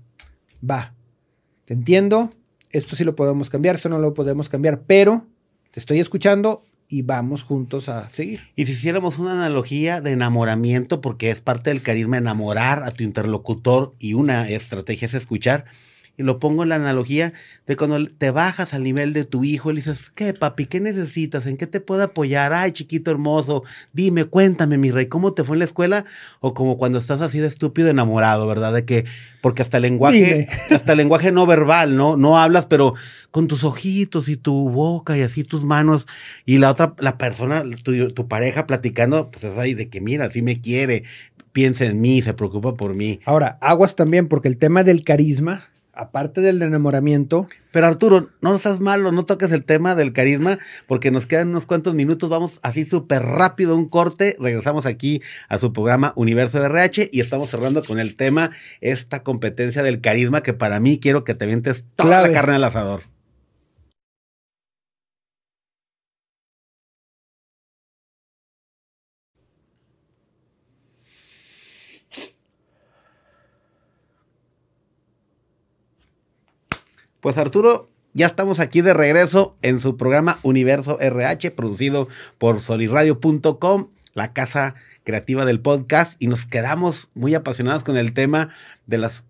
[0.69, 0.95] va,
[1.65, 2.33] te entiendo,
[2.71, 5.27] esto sí lo podemos cambiar, esto no lo podemos cambiar, pero
[5.71, 8.41] te estoy escuchando y vamos juntos a seguir.
[8.57, 13.05] Y si hiciéramos una analogía de enamoramiento, porque es parte del carisma enamorar a tu
[13.05, 15.67] interlocutor y una estrategia es escuchar,
[16.21, 17.33] y lo pongo en la analogía
[17.67, 20.67] de cuando te bajas al nivel de tu hijo y le dices, ¿qué papi?
[20.67, 21.47] ¿Qué necesitas?
[21.47, 22.53] ¿En qué te puedo apoyar?
[22.53, 23.65] Ay, chiquito hermoso,
[23.95, 26.05] dime, cuéntame, mi rey, ¿cómo te fue en la escuela?
[26.41, 28.75] O como cuando estás así de estúpido enamorado, ¿verdad?
[28.75, 29.07] De que,
[29.41, 30.49] porque hasta el lenguaje, dime.
[30.75, 32.19] hasta el lenguaje no verbal, ¿no?
[32.19, 32.93] No hablas, pero
[33.31, 36.07] con tus ojitos y tu boca y así tus manos
[36.45, 40.31] y la otra, la persona, tu, tu pareja platicando, pues es ahí de que mira,
[40.31, 41.05] sí me quiere,
[41.53, 43.21] piensa en mí, se preocupa por mí.
[43.25, 45.71] Ahora, aguas también, porque el tema del carisma
[46.01, 47.47] aparte del enamoramiento.
[47.73, 51.67] Pero Arturo, no seas malo, no toques el tema del carisma, porque nos quedan unos
[51.67, 56.67] cuantos minutos, vamos así súper rápido, un corte, regresamos aquí a su programa Universo de
[56.67, 61.23] RH y estamos cerrando con el tema, esta competencia del carisma, que para mí quiero
[61.23, 62.29] que te vientes toda Clave.
[62.29, 63.03] la carne al asador.
[77.21, 82.09] Pues Arturo, ya estamos aquí de regreso en su programa Universo RH, producido
[82.39, 88.55] por soliradio.com, la casa creativa del podcast, y nos quedamos muy apasionados con el tema
[88.87, 89.25] de las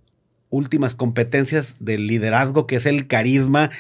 [0.51, 3.71] últimas competencias del liderazgo, que es el carisma,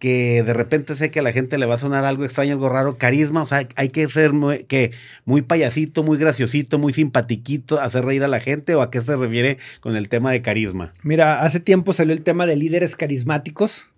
[0.00, 2.70] que de repente sé que a la gente le va a sonar algo extraño, algo
[2.70, 4.92] raro, carisma, o sea, hay que ser muy, que
[5.26, 9.14] muy payasito, muy graciosito, muy simpatiquito, hacer reír a la gente, o a qué se
[9.14, 10.94] refiere con el tema de carisma.
[11.02, 13.88] Mira, hace tiempo salió el tema de líderes carismáticos,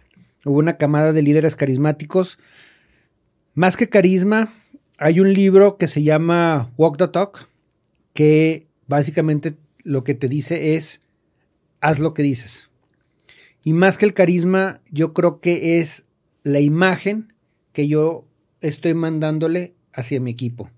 [0.44, 2.40] hubo una camada de líderes carismáticos.
[3.54, 4.52] Más que carisma,
[4.98, 7.46] hay un libro que se llama Walk the Talk,
[8.12, 11.00] que básicamente lo que te dice es,
[11.80, 12.71] haz lo que dices.
[13.64, 16.04] Y más que el carisma, yo creo que es
[16.42, 17.32] la imagen
[17.72, 18.26] que yo
[18.60, 20.70] estoy mandándole hacia mi equipo.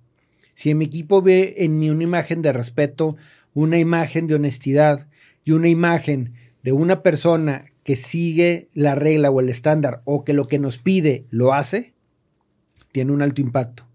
[0.55, 3.17] Si mi equipo ve en mí una imagen de respeto,
[3.55, 5.09] una imagen de honestidad
[5.45, 10.33] y una imagen de una persona que sigue la regla o el estándar o que
[10.33, 11.95] lo que nos pide lo hace,
[12.93, 13.87] tiene un alto impacto.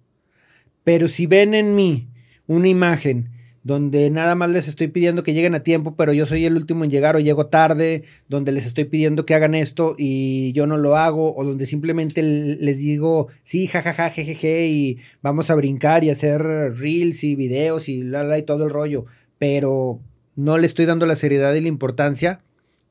[0.84, 2.10] Pero si ven en mí
[2.48, 3.30] una imagen
[3.70, 6.84] donde nada más les estoy pidiendo que lleguen a tiempo, pero yo soy el último
[6.84, 10.78] en llegar o llego tarde, donde les estoy pidiendo que hagan esto y yo no
[10.78, 16.10] lo hago, o donde simplemente les digo, sí, jajaja, jejeje, y vamos a brincar y
[16.10, 19.06] hacer reels y videos y la, la, y todo el rollo,
[19.38, 20.00] pero
[20.36, 22.42] no le estoy dando la seriedad y la importancia,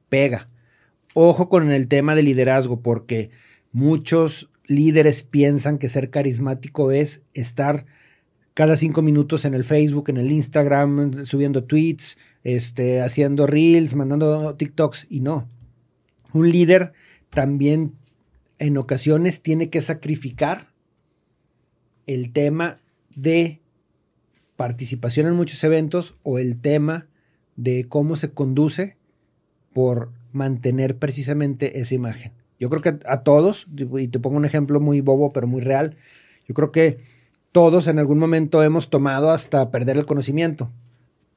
[0.08, 0.48] pega.
[1.14, 3.30] Ojo con el tema de liderazgo, porque
[3.72, 7.84] muchos líderes piensan que ser carismático es estar
[8.58, 14.52] cada cinco minutos en el Facebook, en el Instagram, subiendo tweets, este, haciendo reels, mandando
[14.56, 15.48] TikToks y no.
[16.32, 16.92] Un líder
[17.30, 17.94] también
[18.58, 20.72] en ocasiones tiene que sacrificar
[22.08, 22.80] el tema
[23.14, 23.60] de
[24.56, 27.06] participación en muchos eventos o el tema
[27.54, 28.96] de cómo se conduce
[29.72, 32.32] por mantener precisamente esa imagen.
[32.58, 35.96] Yo creo que a todos, y te pongo un ejemplo muy bobo, pero muy real,
[36.48, 37.17] yo creo que
[37.58, 40.70] todos en algún momento hemos tomado hasta perder el conocimiento.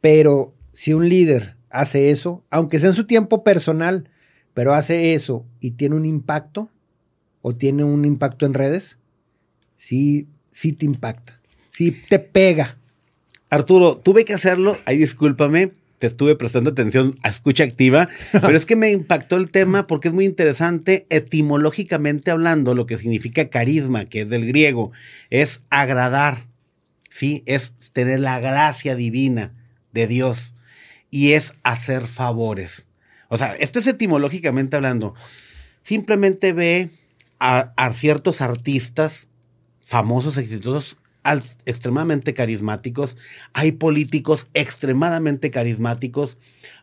[0.02, 4.08] Pero si un líder hace eso, aunque sea en su tiempo personal,
[4.54, 6.70] pero hace eso y tiene un impacto
[7.42, 9.00] o tiene un impacto en redes,
[9.78, 11.42] sí, sí te impacta,
[11.72, 12.78] sí te pega.
[13.50, 15.72] Arturo, tuve que hacerlo, ahí discúlpame,
[16.02, 20.08] te estuve prestando atención a escucha activa, pero es que me impactó el tema porque
[20.08, 24.92] es muy interesante etimológicamente hablando lo que significa carisma, que es del griego,
[25.30, 26.48] es agradar,
[27.12, 27.44] ¿sí?
[27.46, 29.54] Es tener la gracia divina
[29.92, 30.56] de Dios
[31.12, 32.88] y es hacer favores.
[33.28, 35.14] O sea, esto es etimológicamente hablando.
[35.84, 36.90] Simplemente ve
[37.40, 39.30] a, a ciertos artistas
[39.84, 40.98] famosos, exitosos,
[41.66, 43.18] extremadamente carismáticos,
[43.54, 46.38] hay políticos extremadamente carismáticos,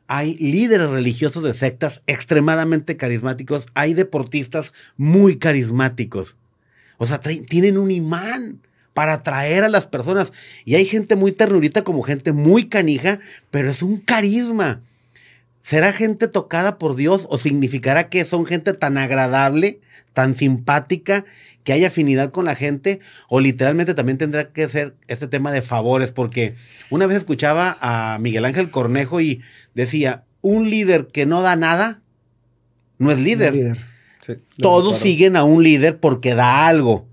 [0.06, 6.36] hay líderes religiosos de sectas extremadamente carismáticos, hay deportistas muy carismáticos.
[6.96, 8.60] O sea, tienen un imán
[8.98, 10.32] para atraer a las personas.
[10.64, 13.20] Y hay gente muy ternurita como gente muy canija,
[13.52, 14.82] pero es un carisma.
[15.68, 19.82] ¿Será gente tocada por Dios o significará que son gente tan agradable,
[20.14, 21.26] tan simpática,
[21.62, 23.00] que hay afinidad con la gente?
[23.28, 26.54] O literalmente también tendrá que ser este tema de favores, porque
[26.88, 29.42] una vez escuchaba a Miguel Ángel Cornejo y
[29.74, 32.00] decía, un líder que no da nada,
[32.96, 33.76] no es líder.
[34.62, 37.06] Todos siguen a un líder porque da algo.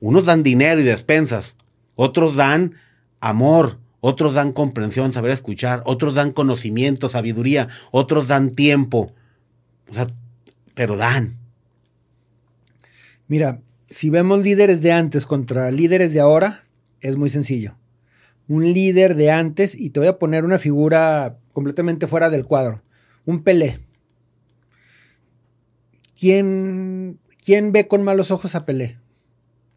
[0.00, 1.54] Unos dan dinero y despensas,
[1.94, 2.74] otros dan
[3.20, 9.12] amor, otros dan comprensión, saber escuchar, otros dan conocimiento, sabiduría, otros dan tiempo.
[9.88, 10.06] O sea,
[10.74, 11.38] pero dan.
[13.26, 16.62] Mira, si vemos líderes de antes contra líderes de ahora,
[17.00, 17.74] es muy sencillo.
[18.46, 22.82] Un líder de antes, y te voy a poner una figura completamente fuera del cuadro,
[23.24, 23.80] un Pelé.
[26.16, 28.98] ¿Quién, quién ve con malos ojos a Pelé?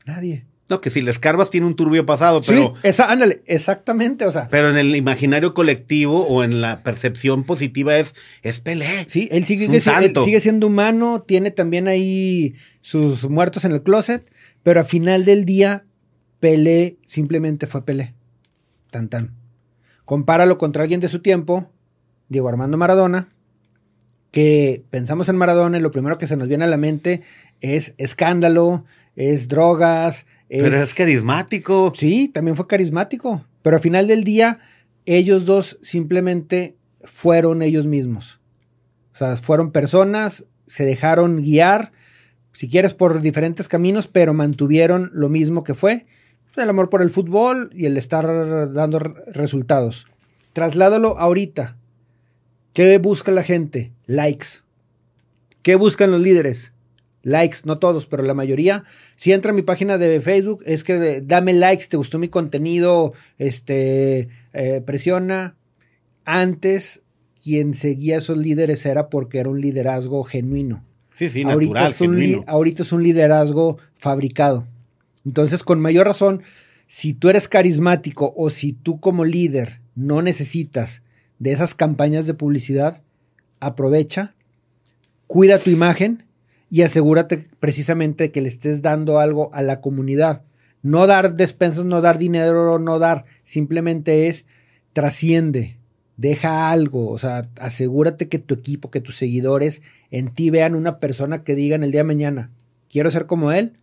[0.05, 0.45] Nadie.
[0.69, 2.75] No, que si le escarbas tiene un turbio pasado, pero.
[2.75, 4.49] Sí, esa, ándale, exactamente, o sea.
[4.51, 8.13] Pero en el imaginario colectivo o en la percepción positiva es,
[8.43, 9.05] es Pelé.
[9.07, 14.81] Sí, él sigue, sigue siendo humano, tiene también ahí sus muertos en el closet, pero
[14.81, 15.85] al final del día,
[16.39, 18.13] Pelé simplemente fue Pelé.
[18.91, 19.35] Tan tan.
[20.05, 21.71] Compáralo contra alguien de su tiempo,
[22.27, 23.29] Diego Armando Maradona,
[24.31, 27.21] que pensamos en Maradona y lo primero que se nos viene a la mente
[27.61, 31.93] es escándalo, es drogas, pero es carismático.
[31.95, 33.45] Sí, también fue carismático.
[33.61, 34.59] Pero al final del día,
[35.05, 38.39] ellos dos simplemente fueron ellos mismos.
[39.13, 41.91] O sea, fueron personas, se dejaron guiar,
[42.53, 46.05] si quieres, por diferentes caminos, pero mantuvieron lo mismo que fue
[46.63, 48.25] el amor por el fútbol y el estar
[48.73, 50.07] dando resultados.
[50.53, 51.77] Trasládalo ahorita.
[52.73, 53.91] ¿Qué busca la gente?
[54.05, 54.47] Likes.
[55.63, 56.73] ¿Qué buscan los líderes?
[57.23, 58.83] Likes, no todos, pero la mayoría.
[59.15, 63.13] Si entra a mi página de Facebook, es que dame likes, te gustó mi contenido,
[63.37, 65.55] este, eh, presiona.
[66.25, 67.01] Antes,
[67.43, 70.83] quien seguía a esos líderes era porque era un liderazgo genuino.
[71.13, 74.67] Sí, sí, ahorita es un Ahorita es un liderazgo fabricado.
[75.25, 76.43] Entonces, con mayor razón,
[76.87, 81.01] si tú eres carismático o si tú como líder no necesitas
[81.37, 83.01] de esas campañas de publicidad,
[83.59, 84.33] aprovecha,
[85.27, 86.23] cuida tu imagen
[86.69, 90.43] y asegúrate precisamente que le estés dando algo a la comunidad.
[90.81, 94.45] No dar despensas, no dar dinero, no dar, simplemente es
[94.93, 95.77] trasciende,
[96.17, 100.99] deja algo, o sea, asegúrate que tu equipo, que tus seguidores en ti vean una
[100.99, 102.51] persona que digan el día de mañana,
[102.89, 103.77] quiero ser como él,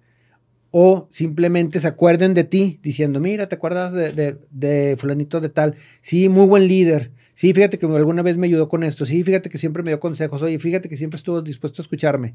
[0.71, 5.49] o simplemente se acuerden de ti diciendo, mira, ¿te acuerdas de, de, de fulanito de
[5.49, 5.77] tal?
[6.01, 7.13] Sí, muy buen líder.
[7.33, 9.07] Sí, fíjate que alguna vez me ayudó con esto.
[9.07, 10.43] Sí, fíjate que siempre me dio consejos.
[10.43, 12.35] Oye, fíjate que siempre estuvo dispuesto a escucharme.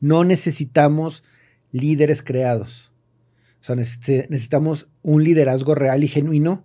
[0.00, 1.22] No necesitamos
[1.72, 2.90] líderes creados.
[3.60, 6.64] O sea, necesitamos un liderazgo real y genuino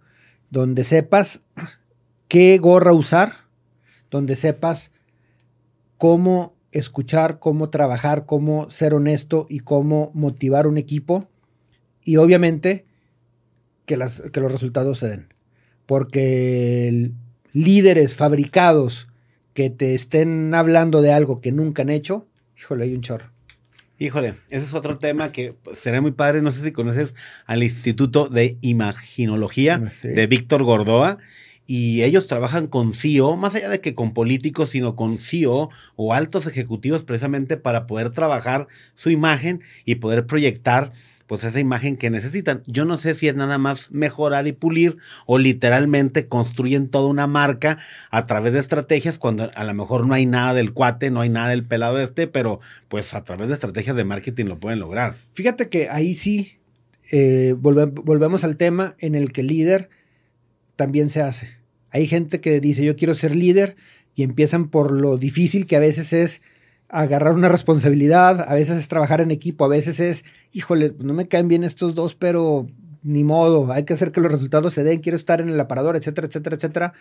[0.50, 1.42] donde sepas
[2.28, 3.34] qué gorra usar,
[4.10, 4.92] donde sepas
[5.98, 11.30] cómo escuchar, cómo trabajar, cómo ser honesto y cómo motivar un equipo.
[12.04, 12.86] Y obviamente
[13.86, 15.34] que, las, que los resultados se den.
[15.86, 17.12] Porque
[17.54, 19.08] líderes fabricados
[19.54, 22.28] que te estén hablando de algo que nunca han hecho,
[22.58, 23.32] Híjole, hay un chorro.
[23.98, 26.42] Híjole, ese es otro tema que sería muy padre.
[26.42, 27.14] No sé si conoces
[27.46, 31.18] al Instituto de Imaginología de Víctor Gordoa.
[31.68, 36.14] Y ellos trabajan con CEO, más allá de que con políticos, sino con CEO o
[36.14, 40.92] altos ejecutivos precisamente para poder trabajar su imagen y poder proyectar
[41.28, 42.62] pues esa imagen que necesitan.
[42.68, 47.28] Yo no sé si es nada más mejorar y pulir o literalmente construyen toda una
[47.28, 47.78] marca
[48.12, 51.30] a través de estrategias cuando a lo mejor no hay nada del cuate, no hay
[51.30, 52.60] nada del pelado este, pero
[52.90, 55.18] pues a través de estrategias de marketing lo pueden lograr.
[55.34, 56.58] Fíjate que ahí sí
[57.12, 59.90] eh, volvemos al tema en el que líder
[60.76, 61.58] también se hace.
[61.90, 63.76] Hay gente que dice yo quiero ser líder
[64.16, 66.42] y empiezan por lo difícil que a veces es
[66.90, 71.28] agarrar una responsabilidad, a veces es trabajar en equipo, a veces es, híjole, no me
[71.28, 72.68] caen bien estos dos, pero
[73.04, 75.96] ni modo, hay que hacer que los resultados se den, quiero estar en el aparador,
[75.96, 76.94] etcétera, etcétera, etcétera.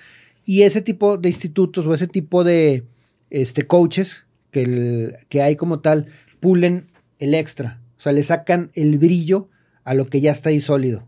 [0.44, 2.84] Y ese tipo de institutos o ese tipo de
[3.30, 6.06] este, coaches que, que hay como tal,
[6.40, 9.48] pulen el extra, o sea, le sacan el brillo
[9.84, 11.06] a lo que ya está ahí sólido.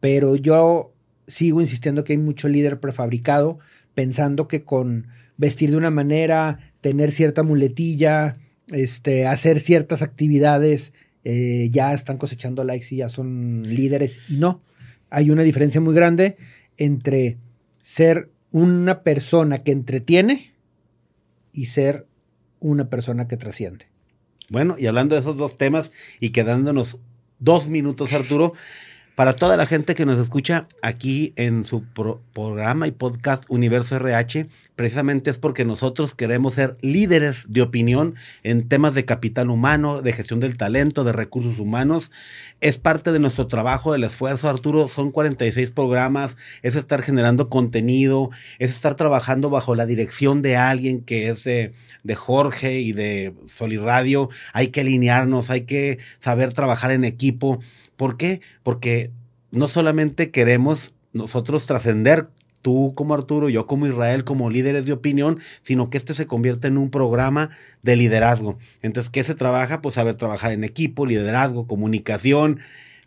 [0.00, 0.92] Pero yo
[1.26, 3.58] sigo insistiendo que hay mucho líder prefabricado,
[3.94, 8.36] pensando que con vestir de una manera, tener cierta muletilla,
[8.70, 10.92] este, hacer ciertas actividades,
[11.24, 14.18] eh, ya están cosechando likes y ya son líderes.
[14.28, 14.60] Y no,
[15.08, 16.36] hay una diferencia muy grande
[16.76, 17.38] entre
[17.80, 20.52] ser una persona que entretiene
[21.52, 22.06] y ser
[22.60, 23.86] una persona que trasciende.
[24.50, 26.98] Bueno, y hablando de esos dos temas y quedándonos
[27.38, 28.52] dos minutos, Arturo,
[29.14, 31.84] para toda la gente que nos escucha aquí en su
[32.32, 38.68] programa y podcast Universo RH, precisamente es porque nosotros queremos ser líderes de opinión en
[38.68, 42.10] temas de capital humano, de gestión del talento, de recursos humanos.
[42.62, 44.88] Es parte de nuestro trabajo, del esfuerzo, Arturo.
[44.88, 51.02] Son 46 programas, es estar generando contenido, es estar trabajando bajo la dirección de alguien
[51.02, 54.30] que es de, de Jorge y de Soliradio.
[54.54, 57.60] Hay que alinearnos, hay que saber trabajar en equipo.
[57.96, 58.40] ¿Por qué?
[58.62, 59.01] Porque
[59.52, 62.26] no solamente queremos nosotros trascender
[62.62, 66.68] tú como Arturo, yo como Israel, como líderes de opinión, sino que este se convierte
[66.68, 67.50] en un programa
[67.82, 68.58] de liderazgo.
[68.80, 69.82] Entonces, ¿qué se trabaja?
[69.82, 72.60] Pues saber trabajar en equipo, liderazgo, comunicación,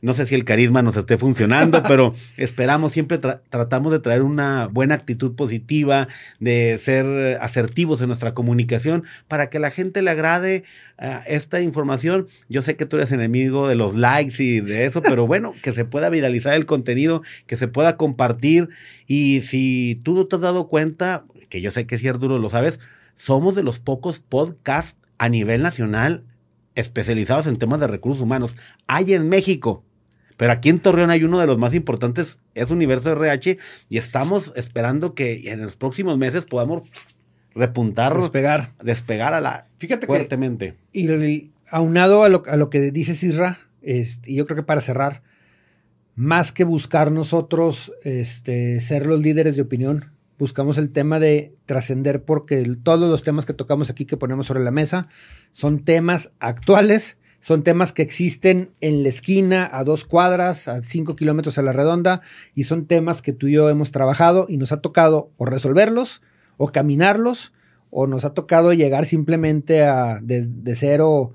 [0.06, 4.68] no sé si el carisma nos esté funcionando, pero esperamos, siempre tratamos de traer una
[4.68, 6.08] buena actitud positiva,
[6.40, 10.64] de ser asertivos en nuestra comunicación para que la gente le agrade
[11.00, 12.28] uh, esta información.
[12.50, 15.72] Yo sé que tú eres enemigo de los likes y de eso, pero bueno, que
[15.72, 18.70] se pueda viralizar el contenido, que se pueda compartir.
[19.08, 22.50] Y si tú no te has dado cuenta, que yo sé que es cierto, lo
[22.52, 22.80] sabes,
[23.16, 26.26] somos de los pocos podcasts a nivel nacional
[26.76, 28.56] especializados en temas de recursos humanos.
[28.86, 29.85] Hay en México
[30.38, 33.58] pero aquí en Torreón hay uno de los más importantes, es Universo RH,
[33.90, 36.84] y estamos esperando que en los próximos meses podamos
[37.54, 40.76] repuntar, despegar, despegar a la Fíjate fuertemente.
[40.92, 44.82] y, aunado a lo, a lo que dice Isra, este, y yo creo que para
[44.82, 45.24] cerrar,
[46.16, 52.24] más que buscar nosotros este, ser los líderes de opinión, buscamos el tema de trascender
[52.24, 55.08] porque todos los temas que tocamos aquí que ponemos sobre la mesa
[55.52, 61.16] son temas actuales son temas que existen en la esquina, a dos cuadras, a cinco
[61.16, 62.24] kilómetros a la redonda,
[62.56, 66.24] y son temas que tú y yo hemos trabajado y nos ha tocado o resolverlos,
[66.58, 67.54] o caminarlos,
[67.92, 71.34] o nos ha tocado llegar simplemente a de, cero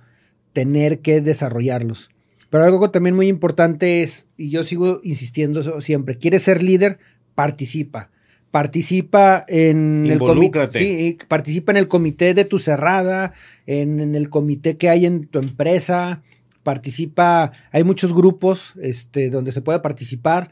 [0.52, 2.10] tener que desarrollarlos.
[2.50, 6.98] Pero algo también muy importante es, y yo sigo insistiendo siempre, quieres ser líder,
[7.36, 8.10] participa
[8.50, 10.68] participa en el comité.
[10.72, 13.32] Sí, participa en el comité de tu cerrada,
[13.66, 16.22] en, el comité que hay en tu empresa,
[16.62, 20.50] participa, hay muchos grupos este, donde se puede participar,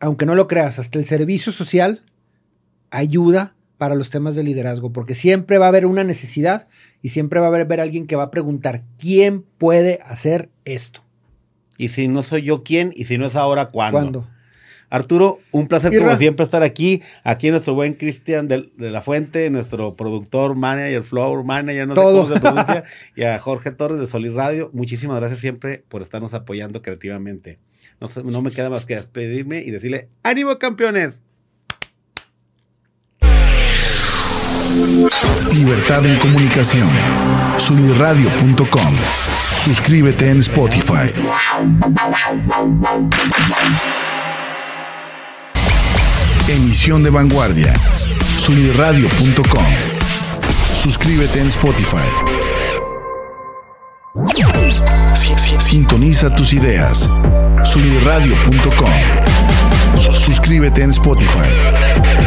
[0.00, 2.02] aunque no lo creas, hasta el servicio social
[2.90, 6.68] ayuda para los temas de liderazgo, porque siempre va a haber una necesidad
[7.00, 11.02] y siempre va a haber, alguien que va a preguntar, ¿quién puede hacer esto?
[11.78, 12.92] Y si no soy yo, ¿quién?
[12.94, 13.98] Y si no es ahora, ¿cuándo?
[13.98, 14.37] ¿Cuándo?
[14.90, 17.02] Arturo, un placer como siempre estar aquí.
[17.24, 22.28] Aquí nuestro buen Cristian de, la Fuente, nuestro productor, manager, floor manager, no sé cómo
[22.28, 22.84] se pronuncia,
[23.16, 24.70] y a Jorge Torres de Solid Radio.
[24.72, 27.58] Muchísimas gracias siempre por estarnos apoyando creativamente.
[28.00, 31.22] No, no me queda más que despedirme y decirle, ¡ánimo campeones!
[35.54, 36.88] Libertad en comunicación.
[37.58, 38.94] Solidradio.com.
[39.64, 41.12] Suscríbete en Spotify.
[46.48, 47.74] Emisión de vanguardia.
[48.38, 49.64] Suniradio.com.
[50.82, 51.96] Suscríbete en Spotify.
[55.58, 57.08] Sintoniza tus ideas.
[57.64, 58.90] Suniradio.com.
[59.98, 62.17] Suscríbete en Spotify.